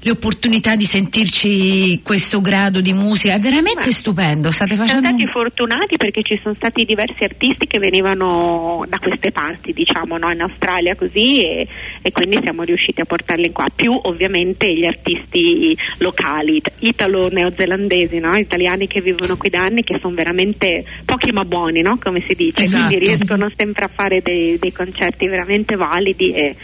le 0.02 0.12
opportunità 0.12 0.76
di 0.76 0.86
sentirci 0.86 2.02
questo 2.04 2.40
grado 2.40 2.80
di 2.80 2.94
musica 2.94 3.34
è 3.34 3.40
veramente 3.40 3.86
Beh, 3.86 3.92
stupendo 3.92 4.52
state 4.52 4.76
Siamo 4.76 4.88
facendo 4.88 5.08
stati 5.10 5.28
fortunati 5.28 5.98
perché 5.98 6.24
ci 6.24 6.40
sono 6.42 6.56
stati 6.56 6.86
diversi 6.86 7.24
artisti 7.24 7.68
che 7.68 7.80
venivano 7.80 8.86
da 8.88 8.98
queste 8.98 9.32
parti, 9.32 9.74
diciamo, 9.74 10.18
no? 10.18 10.32
in 10.32 10.42
Australia 10.42 10.96
così 10.96 11.44
e, 11.44 11.68
e 12.02 12.12
quindi 12.12 12.40
siamo 12.42 12.64
riusciti 12.64 13.02
a 13.02 13.06
portarli 13.06 13.52
qua. 13.52 13.66
Più 13.74 13.98
ovviamente 14.04 14.74
gli 14.74 14.86
artisti 14.86 15.78
locali, 15.98 16.58
it- 16.58 16.72
italo-neozelandesi, 16.80 18.20
no? 18.20 18.38
italiani 18.38 18.88
che 18.88 19.02
vivono 19.02 19.36
qui 19.36 19.50
da 19.50 19.64
anni, 19.64 19.84
che 19.84 19.98
sono 20.00 20.16
veramente 20.16 20.86
pochi 21.04 21.32
ma 21.32 21.44
buoni, 21.44 21.82
no? 21.82 21.98
come 22.02 22.24
si 22.26 22.36
dice, 22.36 22.64
Esatto. 22.64 22.88
quindi 22.88 23.06
riescono 23.06 23.52
sempre 23.56 23.86
a 23.86 23.90
fare 23.94 24.22
dei, 24.22 24.58
dei 24.60 24.72
concerti 24.72 25.28
veramente 25.28 25.76
validi 25.76 26.32
e, 26.32 26.56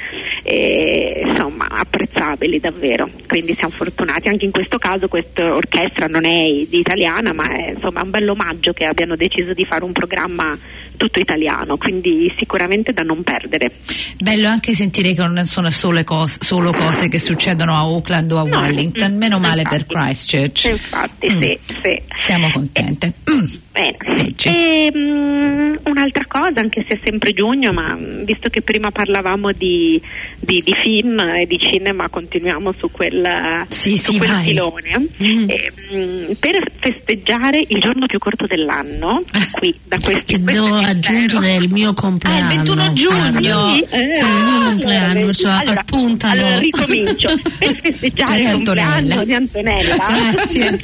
e, 0.44 1.24
insomma 1.26 1.68
apprezzabili 1.70 2.60
davvero. 2.60 3.10
Quindi 3.28 3.56
siamo 3.56 3.74
fortunati 3.76 4.28
anche 4.30 4.46
in 4.46 4.52
questo 4.52 4.78
caso 4.78 5.08
questa 5.08 5.54
orchestra 5.54 6.08
non 6.08 6.26
è 6.26 6.44
italiana 6.70 7.34
ma 7.34 7.50
è 7.50 7.72
insomma 7.76 8.02
un 8.04 8.10
bel 8.12 8.30
omaggio 8.30 8.72
che 8.74 8.86
abbiano 8.86 9.16
deciso 9.16 9.54
di 9.54 9.66
fare 9.66 9.84
un 9.84 9.92
programma 9.92 10.58
tutto 10.98 11.20
italiano, 11.20 11.76
quindi 11.78 12.34
sicuramente 12.38 12.94
da 12.94 13.04
non 13.04 13.24
perdere. 13.24 13.72
Bello 14.18 14.48
anche 14.48 14.74
sentire 14.74 15.14
che 15.14 15.26
non 15.28 15.46
sono 15.46 15.70
solo 15.72 16.04
cose, 16.04 16.38
solo 16.42 16.72
cose 16.72 17.10
che 17.10 17.20
succedono 17.20 17.74
a 17.74 17.80
Auckland 17.80 18.32
o 18.32 18.38
a 18.38 18.44
No, 18.44 18.60
Wellington, 18.60 19.14
mm, 19.14 19.18
meno 19.18 19.40
male 19.40 19.62
infatti. 19.64 19.84
per 19.86 19.96
Christchurch. 19.96 20.64
Infatti, 20.66 21.28
Mm. 21.32 21.42
sì, 21.42 21.60
sì. 21.84 22.02
Siamo 22.18 22.50
contente. 22.52 23.12
Mm. 23.30 23.44
E, 23.78 24.92
mm, 24.96 25.76
un'altra 25.86 26.26
cosa, 26.28 26.62
anche 26.62 26.86
se 26.88 26.96
è 26.96 27.00
sempre 27.04 27.34
giugno, 27.34 27.74
ma 27.74 27.98
visto 28.24 28.48
che 28.50 28.62
prima 28.62 28.90
parlavamo 28.90 29.52
di, 29.52 30.02
di- 30.40 30.62
di 30.64 30.74
film 30.82 31.20
e 31.20 31.46
di 31.46 31.60
cinema, 31.60 32.08
continuiamo 32.08 32.74
su 32.78 32.90
quel, 32.90 33.66
Sì, 33.68 33.98
su 33.98 34.12
sì, 34.14 34.18
quel 34.18 34.30
filone. 34.44 35.08
Mm. 35.22 35.50
E, 35.50 35.72
mm, 35.94 36.32
per 36.40 36.72
festeggiare 36.80 37.64
il 37.68 37.80
giorno 37.80 38.06
più 38.06 38.18
corto 38.18 38.46
dell'anno, 38.48 39.24
qui 39.52 39.78
da 39.84 39.98
questi 40.00 40.36
che 40.38 40.42
questo 40.42 40.64
devo 40.64 40.76
aggiungere 40.78 41.56
il 41.56 41.70
mio 41.70 41.94
compleanno 41.94 42.48
Ah, 42.48 42.52
il 42.54 42.58
21 42.60 42.94
giugno. 42.94 43.18
Carlo. 43.32 43.74
Sì, 43.74 43.82
eh, 43.82 44.10
Sì, 44.14 44.20
il 44.22 44.26
mio 44.26 44.70
compleanno, 44.70 45.06
allora, 45.12 45.26
perciò 45.26 45.50
allora, 45.58 45.80
appuntalo. 45.82 46.42
Allora 46.46 46.60
ricomincio. 46.60 47.30
Per 47.60 47.74
festeggiare 47.76 48.42
il 48.42 48.52
compleanno 48.52 49.20
Antonella. 49.20 49.24
di 49.26 49.34
Antonella. 49.34 49.96
Grazie. 50.32 50.80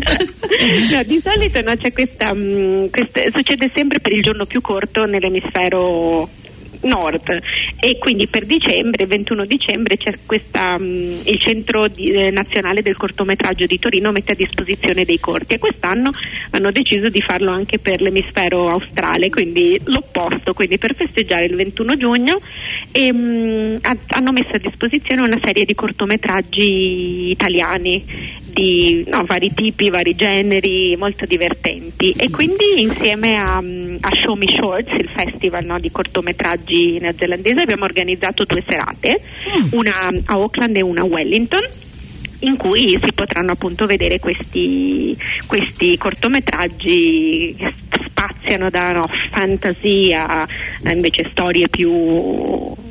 No, 0.90 1.02
di 1.04 1.20
solito 1.22 1.60
no, 1.62 1.74
c'è 1.76 1.92
questa, 2.10 2.34
mm, 2.34 2.86
questa- 2.90 3.22
succede 3.32 3.70
sempre 3.74 4.00
per 4.00 4.12
il 4.12 4.22
giorno 4.22 4.46
più 4.46 4.60
corto 4.60 5.06
nell'emisfero 5.06 6.28
nord. 6.82 7.40
E 7.78 7.98
quindi 7.98 8.26
per 8.26 8.46
dicembre, 8.46 9.02
il 9.02 9.08
21 9.08 9.44
dicembre 9.44 9.96
c'è 9.96 10.14
questa, 10.24 10.78
mm, 10.78 11.20
il 11.24 11.38
centro 11.38 11.88
di- 11.88 12.10
eh, 12.12 12.30
nazionale 12.30 12.82
del 12.82 12.96
cortometraggio 12.96 13.66
di 13.66 13.78
Torino 13.78 14.12
mette 14.12 14.32
a 14.32 14.34
disposizione 14.34 15.04
dei 15.04 15.18
corti. 15.20 15.54
E 15.54 15.58
quest'anno 15.58 16.10
hanno 16.50 16.70
deciso 16.70 17.08
di 17.08 17.20
farlo 17.20 17.50
anche 17.50 17.78
per 17.78 18.00
l'emisfero 18.00 18.68
australe 18.70 19.30
quindi 19.30 19.78
l'opposto 19.84 20.52
quindi 20.54 20.78
per 20.78 20.94
festeggiare 20.94 21.44
il 21.44 21.54
21 21.54 21.96
giugno. 21.96 22.40
E, 22.92 23.12
mm, 23.12 23.76
ha- 23.82 23.96
hanno 24.08 24.32
messo 24.32 24.52
a 24.52 24.58
disposizione 24.58 25.22
una 25.22 25.40
serie 25.42 25.64
di 25.64 25.74
cortometraggi 25.74 27.30
italiani 27.30 28.04
di 28.52 29.04
no, 29.08 29.24
vari 29.24 29.52
tipi, 29.54 29.90
vari 29.90 30.14
generi, 30.14 30.96
molto 30.96 31.24
divertenti. 31.24 32.12
E 32.16 32.30
quindi 32.30 32.80
insieme 32.80 33.36
a, 33.36 33.60
mm, 33.60 33.96
a 34.00 34.10
Show 34.12 34.34
Me 34.34 34.46
Shorts, 34.48 34.92
il 34.94 35.08
festival 35.14 35.64
no, 35.64 35.78
di 35.78 35.90
cortometraggi 35.90 36.98
neozelandese, 36.98 37.60
abbiamo 37.62 37.84
organizzato 37.84 38.44
due 38.44 38.62
serate, 38.66 39.20
una 39.70 39.92
a 40.06 40.34
Auckland 40.34 40.76
e 40.76 40.80
una 40.80 41.02
a 41.02 41.04
Wellington 41.04 41.62
in 42.40 42.56
cui 42.56 42.98
si 43.02 43.12
potranno 43.12 43.52
appunto 43.52 43.86
vedere 43.86 44.18
questi, 44.18 45.16
questi 45.46 45.96
cortometraggi 45.98 47.54
che 47.58 47.72
spaziano 48.06 48.70
da 48.70 48.92
no, 48.92 49.08
fantasia 49.30 50.46
a 50.82 50.92
invece 50.92 51.28
storie 51.30 51.68
più 51.68 51.90
mm, 51.90 52.89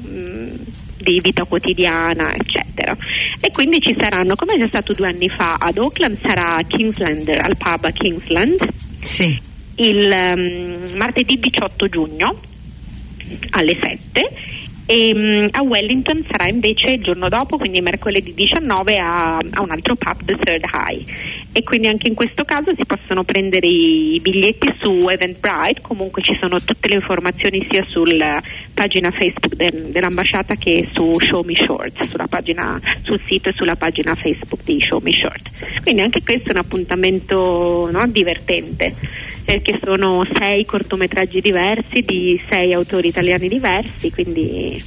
di 1.11 1.19
vita 1.21 1.43
quotidiana, 1.43 2.33
eccetera. 2.35 2.95
E 3.39 3.51
quindi 3.51 3.79
ci 3.79 3.95
saranno, 3.99 4.35
come 4.35 4.53
è 4.53 4.57
già 4.57 4.67
stato 4.67 4.93
due 4.93 5.07
anni 5.07 5.29
fa 5.29 5.55
ad 5.59 5.77
Auckland, 5.77 6.17
sarà 6.21 6.59
Kingsland, 6.67 7.27
al 7.29 7.57
pub 7.57 7.85
a 7.85 7.91
Kingsland, 7.91 8.67
Sì. 9.01 9.39
il 9.75 10.11
ehm, 10.11 10.91
martedì 10.95 11.39
18 11.39 11.87
giugno 11.87 12.39
alle 13.51 13.77
7 13.79 14.31
e 14.85 15.13
mm, 15.13 15.47
a 15.51 15.61
Wellington 15.61 16.25
sarà 16.27 16.47
invece 16.47 16.91
il 16.93 17.03
giorno 17.03 17.29
dopo, 17.29 17.57
quindi 17.57 17.79
mercoledì 17.79 18.33
19 18.33 18.97
a, 18.97 19.37
a 19.37 19.61
un 19.61 19.69
altro 19.69 19.95
pub, 19.95 20.23
The 20.25 20.35
Third 20.35 20.65
High. 20.65 21.05
E 21.51 21.63
quindi 21.63 21.87
anche 21.87 22.07
in 22.07 22.13
questo 22.13 22.45
caso 22.45 22.73
si 22.75 22.85
possono 22.85 23.23
prendere 23.23 23.67
i 23.67 24.19
biglietti 24.21 24.73
su 24.79 25.07
Eventbrite, 25.09 25.81
comunque 25.81 26.21
ci 26.21 26.37
sono 26.39 26.61
tutte 26.61 26.87
le 26.87 26.95
informazioni 26.95 27.65
sia 27.69 27.83
sulla 27.87 28.41
pagina 28.73 29.11
Facebook 29.11 29.55
de- 29.55 29.91
dell'ambasciata 29.91 30.55
che 30.55 30.87
su 30.93 31.19
Show 31.19 31.43
Me 31.43 31.55
Short, 31.55 32.27
pagina, 32.27 32.79
sul 33.03 33.19
sito 33.25 33.49
e 33.49 33.53
sulla 33.55 33.75
pagina 33.75 34.15
Facebook 34.15 34.63
di 34.63 34.79
Show 34.79 34.99
Me 35.01 35.11
Short. 35.11 35.81
Quindi 35.81 36.01
anche 36.01 36.21
questo 36.23 36.49
è 36.49 36.51
un 36.51 36.57
appuntamento 36.57 37.89
no, 37.91 38.07
divertente 38.07 38.95
perché 39.43 39.79
sono 39.83 40.23
sei 40.37 40.63
cortometraggi 40.63 41.41
diversi 41.41 42.03
di 42.03 42.39
sei 42.47 42.71
autori 42.71 43.07
italiani 43.07 43.47
diversi, 43.47 44.11
quindi 44.11 44.79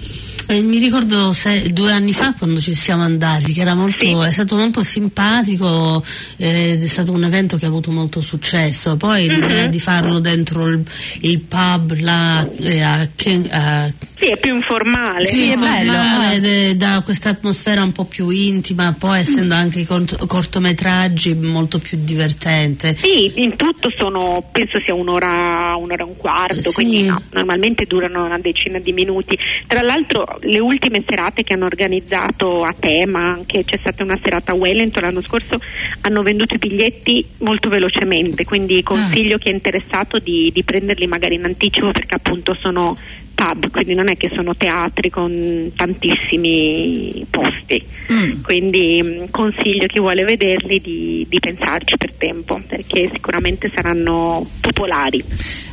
Eh, 0.46 0.60
mi 0.60 0.78
ricordo 0.78 1.32
se- 1.32 1.72
due 1.72 1.92
anni 1.92 2.12
fa 2.12 2.34
quando 2.36 2.60
ci 2.60 2.74
siamo 2.74 3.02
andati, 3.02 3.52
che 3.52 3.60
era 3.60 3.74
molto, 3.74 4.04
Sì. 4.04 4.12
è 4.28 4.32
stato 4.32 4.56
molto 4.56 4.82
simpatico, 4.82 6.04
eh, 6.36 6.78
è 6.80 6.86
stato 6.86 7.12
un 7.12 7.24
evento 7.24 7.56
che 7.56 7.64
ha 7.64 7.68
avuto 7.68 7.90
molto 7.92 8.20
successo. 8.20 8.96
Poi 8.96 9.28
Mhm. 9.28 9.34
l'idea 9.40 9.66
di 9.66 9.78
farlo 9.80 10.18
dentro 10.18 10.66
il, 10.68 10.82
il 11.20 11.40
pub 11.40 11.94
là, 12.00 12.46
eh, 12.60 12.80
a, 12.80 13.08
Ken- 13.14 13.48
a 13.50 13.90
sì, 14.18 14.28
è 14.30 14.38
più 14.38 14.54
informale. 14.54 15.26
Sì, 15.26 15.50
è 15.50 15.56
bello, 15.56 15.92
ah. 15.92 16.32
ed 16.32 16.76
da 16.76 17.00
questa 17.04 17.30
atmosfera 17.30 17.82
un 17.82 17.92
po' 17.92 18.04
più 18.04 18.28
intima, 18.30 18.94
poi 18.96 19.20
essendo 19.20 19.54
anche 19.54 19.80
i 19.80 19.84
cort- 19.86 20.26
cortometraggi 20.26 21.34
molto 21.34 21.78
più 21.78 21.98
divertente. 22.02 22.96
Sì, 22.96 23.32
in 23.42 23.56
tutto 23.56 23.90
sono, 23.96 24.48
penso 24.52 24.80
sia 24.84 24.94
un'ora, 24.94 25.74
un'ora 25.76 26.02
e 26.02 26.06
un 26.06 26.16
quarto, 26.16 26.60
Sì. 26.68 26.72
quindi 26.72 27.02
no, 27.04 27.20
normalmente 27.32 27.84
durano 27.86 28.24
una 28.24 28.38
decina 28.38 28.78
di 28.78 28.92
minuti. 28.92 29.36
Tra 29.66 29.82
l'altro 29.82 30.31
le 30.40 30.58
ultime 30.58 31.02
serate 31.06 31.42
che 31.42 31.54
hanno 31.54 31.66
organizzato 31.66 32.64
a 32.64 32.74
tema, 32.78 33.20
anche 33.20 33.64
c'è 33.64 33.76
stata 33.76 34.02
una 34.02 34.18
serata 34.22 34.52
a 34.52 34.54
Wellington 34.54 35.02
l'anno 35.02 35.22
scorso, 35.22 35.60
hanno 36.02 36.22
venduto 36.22 36.54
i 36.54 36.58
biglietti 36.58 37.24
molto 37.38 37.68
velocemente, 37.68 38.44
quindi 38.44 38.82
consiglio 38.82 39.38
chi 39.38 39.48
è 39.48 39.52
interessato 39.52 40.18
di, 40.18 40.50
di 40.52 40.62
prenderli 40.62 41.06
magari 41.06 41.34
in 41.34 41.44
anticipo 41.44 41.90
perché 41.90 42.14
appunto 42.14 42.54
sono 42.54 42.96
pub, 43.42 43.70
quindi 43.70 43.94
non 43.94 44.08
è 44.08 44.16
che 44.16 44.30
sono 44.34 44.54
teatri 44.56 45.10
con 45.10 45.72
tantissimi 45.74 47.24
posti. 47.28 47.82
Mm. 48.12 48.42
Quindi 48.42 49.02
mh, 49.02 49.30
consiglio 49.30 49.86
chi 49.86 49.98
vuole 49.98 50.22
vederli 50.24 50.80
di, 50.80 51.26
di 51.28 51.40
pensarci 51.40 51.96
per 51.96 52.12
tempo 52.12 52.60
perché 52.66 53.08
sicuramente 53.12 53.70
saranno 53.74 54.46
popolari. 54.60 55.22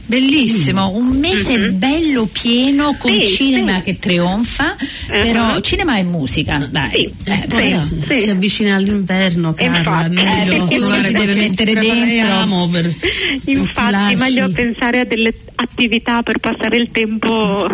Bellissimo, 0.06 0.90
un 0.90 1.08
mese 1.20 1.58
Mhm. 1.58 1.78
bello 1.78 2.26
pieno 2.32 2.96
con 2.98 3.14
Sì, 3.14 3.26
cinema 3.28 3.76
sì. 3.78 3.82
che 3.84 4.00
trionfa, 4.00 4.76
Uh-huh. 4.80 5.22
però 5.22 5.60
cinema 5.62 5.98
e 6.00 6.04
musica, 6.04 6.68
dai. 6.72 6.92
Sì, 6.94 7.32
Eh, 7.32 7.46
poi 7.48 7.70
però- 7.70 7.84
sì. 7.84 8.20
si 8.22 8.30
avvicina 8.32 8.76
all'inverno, 8.76 9.54
Carla, 9.54 9.78
Infatti. 9.78 10.16
è 10.16 10.24
meglio 10.24 10.54
Eh, 10.54 10.68
perché 10.68 11.04
si 11.04 11.12
deve 11.14 11.36
mettere 11.36 11.72
prepariamo 11.74 12.68
per 12.70 12.86
Infatti, 12.86 13.52
infilarci. 13.52 14.16
meglio 14.16 14.50
pensare 14.52 15.00
a 15.02 15.06
delle 15.06 15.34
attività 15.62 16.24
per 16.24 16.40
passare 16.40 16.78
il 16.78 16.90
tempo 16.92 17.68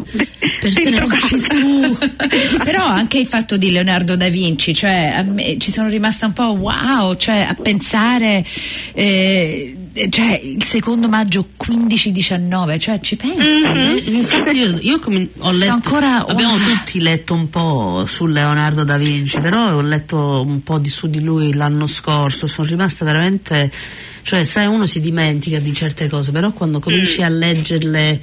per 0.59 0.73
dentro 0.73 1.07
casa. 1.07 1.37
su. 1.37 1.97
Però 2.63 2.83
anche 2.83 3.19
il 3.19 3.27
fatto 3.27 3.57
di 3.57 3.71
Leonardo 3.71 4.15
da 4.15 4.29
Vinci, 4.29 4.73
cioè 4.73 5.13
a 5.15 5.21
me 5.23 5.57
ci 5.59 5.71
sono 5.71 5.87
rimasta 5.89 6.25
un 6.25 6.33
po' 6.33 6.55
wow, 6.59 7.15
cioè 7.15 7.45
a 7.49 7.53
pensare 7.53 8.43
eh, 8.93 9.75
cioè 10.09 10.41
il 10.43 10.63
secondo 10.63 11.07
maggio 11.07 11.47
15-19, 11.65 12.79
cioè 12.79 12.99
ci 12.99 13.15
pensi? 13.15 13.47
Mhm. 13.65 13.77
Eh, 13.77 14.03
Infatti 14.11 14.55
io, 14.55 14.77
io 14.81 14.99
come- 14.99 15.29
ho 15.39 15.51
letto, 15.51 15.71
ancora- 15.71 16.25
abbiamo 16.27 16.55
wow. 16.55 16.61
tutti 16.63 16.99
letto 17.01 17.33
un 17.33 17.49
po' 17.49 18.03
su 18.05 18.25
Leonardo 18.25 18.83
da 18.83 18.97
Vinci, 18.97 19.39
però 19.39 19.73
ho 19.73 19.81
letto 19.81 20.43
un 20.45 20.63
po' 20.63 20.79
di 20.79 20.89
su 20.89 21.07
di 21.07 21.21
lui 21.21 21.53
l'anno 21.53 21.87
scorso, 21.87 22.47
sono 22.47 22.67
rimasta 22.67 23.05
veramente, 23.05 23.71
cioè 24.25 24.43
sai 24.43 24.65
uno 24.65 24.87
si 24.87 24.99
dimentica 25.01 25.59
di 25.59 25.71
certe 25.71 26.09
cose, 26.09 26.31
però 26.31 26.51
quando 26.51 26.79
cominci 26.79 27.21
a 27.21 27.29
leggerle, 27.29 28.19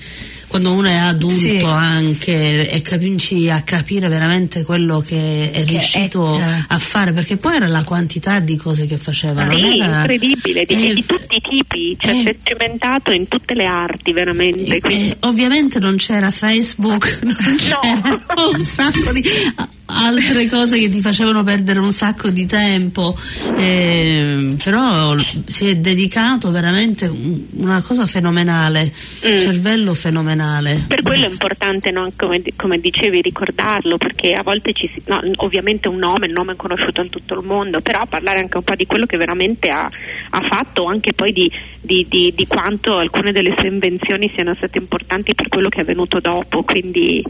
quando 0.49 0.73
uno 0.73 0.89
è 0.89 0.95
adulto 0.97 1.37
Sì. 1.39 1.61
anche 1.65 2.69
e 2.69 2.83
cominci 2.83 3.49
a 3.49 3.63
capire 3.63 4.09
veramente 4.09 4.65
quello 4.65 4.99
che 4.99 5.53
è 5.53 5.59
Che 5.63 5.71
riuscito 5.71 6.37
è- 6.41 6.65
a 6.67 6.79
fare, 6.81 7.13
perché 7.13 7.37
poi 7.37 7.55
era 7.55 7.69
la 7.69 7.85
quantità 7.85 8.41
di 8.41 8.57
cose 8.57 8.87
che 8.87 8.97
faceva, 8.97 9.45
non 9.45 9.55
Sì, 9.55 9.79
era- 9.79 10.01
incredibile, 10.01 10.65
di, 10.65 10.91
eh, 10.91 10.95
di 10.95 11.07
tutti 11.07 11.37
i 11.37 11.41
tipi, 11.41 11.97
cioè 12.01 12.11
eh, 12.11 12.17
si 12.17 12.25
è 12.25 12.37
cimentato 12.43 13.13
in 13.13 13.29
tutte 13.29 13.55
le 13.55 13.67
arti 13.67 14.13
veramente. 14.13 14.75
E- 14.77 14.81
quindi- 14.81 15.09
e 15.11 15.17
ovviamente 15.21 15.79
non 15.79 15.95
c'era 15.99 16.33
Facebook, 16.33 17.21
non 17.23 17.57
c'era 17.59 18.21
un 18.49 18.65
sacco 18.65 19.13
di 19.13 19.23
altre 19.95 20.49
cose 20.49 20.79
che 20.79 20.89
ti 20.89 21.01
facevano 21.01 21.43
perdere 21.45 21.79
un 21.81 21.93
sacco 21.93 22.31
di 22.31 22.47
tempo, 22.47 23.17
ehm, 23.57 24.57
però 24.63 25.17
si 25.47 25.67
è 25.69 25.77
dedicato 25.77 26.51
veramente 26.51 27.07
un- 27.07 27.41
una 27.57 27.81
cosa 27.83 28.07
fenomenale, 28.07 28.93
Mm. 29.27 29.39
cervello 29.39 29.95
fenomenale. 29.95 30.85
Per 30.89 31.03
quello 31.03 31.27
è 31.27 31.31
importante, 31.31 31.91
no, 31.91 32.11
come, 32.17 32.43
come 32.57 32.79
dicevi, 32.79 33.21
ricordarlo, 33.23 33.97
perché 33.97 34.35
a 34.35 34.43
volte 34.43 34.73
ci 34.73 34.91
si, 34.93 35.03
no, 35.07 35.21
ovviamente 35.37 35.89
un 35.89 35.97
nome, 35.99 36.27
il 36.27 36.33
nome 36.33 36.53
è 36.53 36.57
conosciuto 36.57 37.01
in 37.03 37.11
tutto 37.11 37.35
il 37.39 37.45
mondo, 37.47 37.81
però 37.81 38.07
parlare 38.07 38.41
anche 38.41 38.57
un 38.57 38.63
po' 38.65 38.75
di 38.75 38.87
quello 38.87 39.07
che 39.07 39.17
veramente 39.17 39.71
ha, 39.71 39.91
ha 40.31 40.43
fatto, 40.43 40.87
anche 40.87 41.13
poi 41.13 41.33
di, 41.33 41.51
di- 41.81 42.07
di- 42.09 42.33
di 42.35 42.47
quanto 42.47 42.97
alcune 42.99 43.33
delle 43.33 43.55
sue 43.57 43.69
invenzioni 43.69 44.31
siano 44.35 44.55
state 44.57 44.79
importanti 44.79 45.35
per 45.35 45.49
quello 45.49 45.69
che 45.69 45.81
è 45.81 45.85
venuto 45.85 46.21
dopo, 46.21 46.63
quindi 46.63 47.23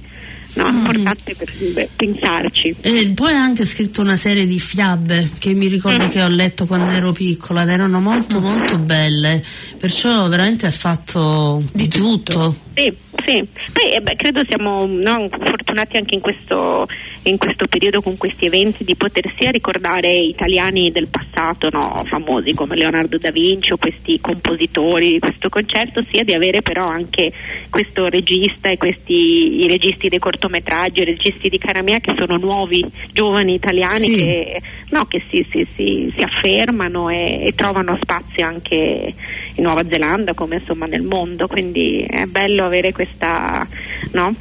no, 0.55 0.67
è 0.67 0.71
importante 0.71 1.35
per- 1.35 1.53
beh, 1.73 1.89
pensarci. 1.97 2.75
E 2.81 3.13
poi 3.15 3.33
ha 3.33 3.43
anche 3.43 3.65
scritto 3.65 4.01
una 4.01 4.17
serie 4.17 4.47
di 4.47 4.59
fiabe 4.59 5.31
che 5.39 5.53
mi 5.55 5.69
ricordo 5.69 6.07
Mm. 6.07 6.09
che 6.09 6.23
ho 6.23 6.29
letto 6.29 6.67
quando 6.67 6.91
ero 6.93 7.13
piccola 7.13 7.63
ed 7.63 7.69
erano 7.71 8.01
molto 8.01 8.41
molto 8.41 8.79
belle, 8.79 9.43
perciò 9.79 10.29
veramente 10.29 10.67
ha 10.67 10.71
fatto 10.71 11.63
di, 11.73 11.89
tutto. 11.89 12.57
Sì, 12.75 12.93
sì. 13.25 13.45
Poi 13.73 13.93
eh, 13.93 14.01
beh, 14.01 14.17
credo 14.17 14.43
siamo 14.47 14.87
no, 14.87 15.29
fortunati 15.31 15.97
anche 15.97 16.15
in 16.15 16.21
questo, 16.21 16.87
in 17.25 17.39
questo 17.39 17.67
periodo 17.67 18.03
con 18.03 18.17
questi 18.17 18.47
eventi 18.47 18.85
di 18.85 18.95
poter 18.97 19.31
sia 19.39 19.51
ricordare 19.51 20.13
italiani 20.13 20.91
del 20.91 21.09
passato 21.09 21.69
no, 21.71 22.03
famosi 22.07 22.55
come 22.55 22.77
Leonardo 22.77 23.19
da 23.19 23.31
Vinci 23.31 23.73
o 23.73 23.77
questi 23.77 24.21
compositori 24.21 25.13
di 25.13 25.19
questo 25.19 25.49
concerto, 25.49 26.05
sia 26.11 26.25
di 26.25 26.35
avere 26.35 26.63
però 26.63 26.87
anche 26.87 27.33
questo 27.71 28.09
regista 28.09 28.71
e 28.71 28.77
questi 28.77 29.63
i 29.63 29.67
registi 29.69 30.09
dei 30.09 30.19
cortometraggi, 30.19 31.01
i 31.01 31.05
registi 31.05 31.49
di 31.49 31.59
Caramia 31.59 32.01
che 32.01 32.15
sono 32.17 32.37
nuovi, 32.37 32.85
giovani 33.13 33.55
italiani 33.55 34.09
Sì. 34.09 34.15
che, 34.15 34.63
no, 34.91 35.07
che 35.07 35.23
si, 35.31 35.47
si- 35.51 35.67
si- 35.75 36.13
si 36.17 36.23
affermano 36.23 37.09
e, 37.11 37.45
e 37.47 37.53
trovano 37.55 37.99
spazio 38.01 38.45
anche 38.47 39.15
in 39.55 39.65
Nuova 39.65 39.85
Zelanda 39.89 40.35
come 40.35 40.57
insomma 40.57 40.87
nel 40.87 41.03
mondo, 41.03 41.47
quindi 41.47 42.05
è 42.09 42.27
bello 42.27 42.65
avere 42.65 42.93
questa 42.93 43.67
no? 44.13 44.35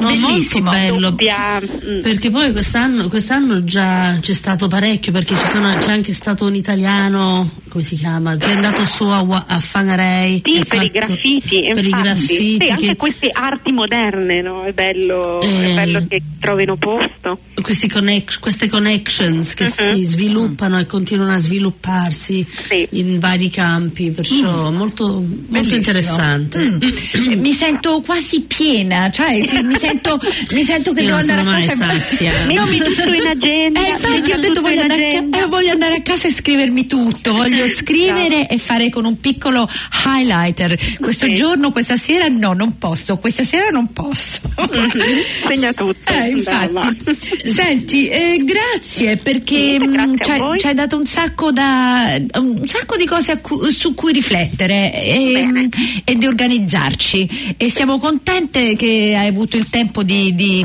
No, 0.00 0.06
Bellissimo. 0.08 0.70
molto 0.70 0.78
bello. 0.80 1.10
Doppia, 1.10 1.60
mm. 1.60 2.00
Perché 2.02 2.30
poi 2.30 2.52
quest'anno, 2.52 3.08
quest'anno 3.08 3.64
già 3.64 4.16
c'è 4.20 4.32
stato 4.32 4.68
parecchio, 4.68 5.12
perché 5.12 5.34
ci 5.36 5.46
sono- 5.50 5.76
c'è 5.76 5.90
anche 5.92 6.12
stato 6.14 6.46
un 6.46 6.54
italiano, 6.54 7.50
come 7.68 7.84
si 7.84 7.96
chiama, 7.96 8.36
che 8.36 8.46
è 8.46 8.52
andato 8.54 8.84
su 8.86 9.04
a, 9.04 9.18
a 9.46 9.60
Fangarei. 9.60 10.42
Sì, 10.44 10.64
per 10.66 10.82
i 10.82 10.88
graffiti, 10.90 11.70
Per 11.74 11.84
i 11.84 11.90
graffiti. 11.90 12.58
Sì, 12.64 12.70
anche 12.70 12.86
che- 12.88 12.96
queste 12.96 13.30
arti 13.32 13.72
moderne, 13.72 14.40
no? 14.42 14.62
È 14.62 14.72
bello, 14.72 15.40
è 15.40 15.46
Eh. 15.70 15.74
bello 15.74 16.06
che 16.08 16.22
trovino 16.40 16.76
posto. 16.76 17.38
questi 17.60 17.88
connect- 17.88 18.38
queste 18.38 18.68
connections 18.68 19.52
che 19.54 19.64
Mhm. 19.64 19.70
si 19.94 20.04
sviluppano 20.04 20.78
e 20.78 20.86
continuano 20.86 21.32
a 21.32 21.38
svilupparsi 21.38 22.46
Sì. 22.48 22.86
in 22.92 23.18
vari 23.18 23.50
campi, 23.50 24.10
perciò 24.10 24.70
molto, 24.70 25.06
molto 25.06 25.26
Bellissimo. 25.48 25.76
interessante. 25.76 26.58
Mm. 26.58 26.78
Mi 27.42 27.52
sento 27.52 28.00
quasi 28.00 28.42
piena, 28.42 29.10
cioè 29.10 29.44
mi, 29.62 29.76
sento, 29.78 30.18
mi 30.52 30.62
sento 30.62 30.92
che 30.92 31.02
Io 31.02 31.16
devo 31.16 31.20
non 31.20 31.30
andare 31.30 31.38
sono 31.38 31.50
a 31.50 31.52
mai 31.52 31.66
casa 31.66 31.86
sazia. 32.08 32.32
Metti 32.46 32.78
tutto 32.78 33.12
in 33.14 33.26
agenda. 33.26 33.80
Eh, 33.86 33.90
infatti 33.90 34.32
ho 34.32 34.38
detto 34.40 34.60
voglio 34.60 34.80
andare, 34.82 35.16
a, 35.16 35.38
eh, 35.42 35.46
voglio 35.48 35.72
andare 35.72 35.94
a 35.96 36.02
casa 36.02 36.28
e 36.28 36.32
scrivermi 36.32 36.86
tutto, 36.86 37.32
voglio 37.32 37.68
scrivere 37.68 38.48
e 38.48 38.58
fare 38.58 38.90
con 38.90 39.04
un 39.04 39.18
piccolo 39.20 39.68
highlighter. 40.04 40.76
Questo 41.00 41.26
Sì. 41.26 41.34
giorno, 41.34 41.70
questa 41.72 41.96
sera 41.96 42.28
no, 42.28 42.52
non 42.52 42.78
posso, 42.78 43.16
questa 43.18 43.44
sera 43.44 43.68
non 43.70 43.92
posso. 43.92 44.40
Segna 45.46 45.72
tutto. 45.72 46.12
Eh, 46.12 46.28
infatti. 46.30 47.16
Senti, 47.44 48.08
eh, 48.08 48.42
grazie 48.44 49.16
perché 49.16 49.78
a 49.80 50.56
ci 50.58 50.66
hai- 50.66 50.74
dato 50.74 50.96
un 50.96 51.06
sacco, 51.06 51.50
da, 51.50 52.16
un 52.34 52.62
sacco 52.66 52.96
di 52.96 53.04
cose 53.06 53.40
cu- 53.40 53.68
su 53.68 53.94
cui 53.94 54.12
riflettere 54.12 54.92
e, 54.92 55.42
mh, 55.44 55.68
e 56.04 56.14
di 56.16 56.26
organizzarci 56.26 57.54
e 57.56 57.70
siamo 57.70 57.98
contente 57.98 58.76
che 58.76 59.16
hai 59.18 59.32
avuto 59.38 59.56
il 59.56 59.68
tempo 59.70 60.02
di, 60.02 60.34
di- 60.34 60.64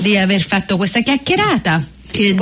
di 0.00 0.16
aver 0.16 0.40
fatto 0.42 0.76
questa 0.76 1.00
chiacchierata. 1.00 1.88
Che, 2.14 2.32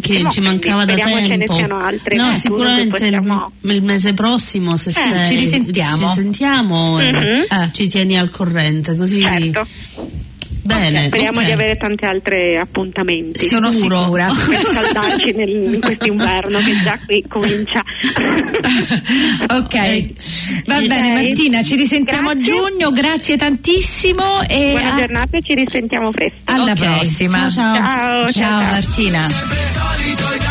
che 0.00 0.26
ci 0.30 0.40
mancava 0.40 0.86
da 0.86 0.94
tempo. 0.94 1.54
siano 1.54 1.76
altre 1.76 2.16
no, 2.16 2.34
sicuramente 2.34 3.04
il- 3.04 3.10
possiamo- 3.20 3.52
il 3.60 3.82
mese 3.82 4.14
prossimo 4.14 4.78
se 4.78 4.90
sei- 4.90 5.26
ci 5.26 5.34
risentiamo. 5.36 6.08
ci 6.08 6.14
sentiamo 6.14 6.94
Mhm. 6.96 7.02
Eh. 7.02 7.46
ci 7.72 7.88
tieni 7.90 8.16
al 8.18 8.30
corrente 8.30 8.96
così 8.96 9.20
Certo. 9.20 9.66
Bene, 10.78 11.06
Speriamo 11.06 11.38
ok. 11.40 11.44
di 11.46 11.52
avere 11.52 11.76
tanti 11.76 12.04
altri 12.04 12.56
appuntamenti. 12.56 13.46
Sono 13.46 13.70
Sicuro. 13.72 14.00
sicura. 14.02 14.26
per 14.48 14.58
scaldarci 14.66 15.32
nel, 15.32 15.48
in 15.74 15.80
quest'inverno 15.80 16.58
che 16.58 16.76
già 16.82 16.98
qui 17.04 17.24
comincia. 17.28 17.82
ok, 19.54 20.04
va 20.66 20.76
Ok. 20.78 20.86
bene 20.86 21.12
Martina, 21.14 21.62
ci 21.62 21.76
risentiamo 21.76 22.30
a 22.30 22.34
Grazie. 22.34 22.52
giugno, 22.54 22.90
grazie 22.92 23.36
tantissimo 23.36 24.42
e 24.48 24.70
Buona 24.72 24.94
a- 24.94 24.98
giornata 24.98 25.36
e 25.36 25.42
ci 25.42 25.54
risentiamo 25.54 26.10
presto. 26.10 26.36
alla 26.44 26.72
Ok, 26.72 26.78
prossima. 26.78 27.50
ciao, 27.50 27.74
ciao. 27.74 27.74
Ciao, 27.74 28.30
ciao, 28.30 28.30
Ciao 28.30 28.60
ciao. 28.60 28.70
Martina. 28.70 30.50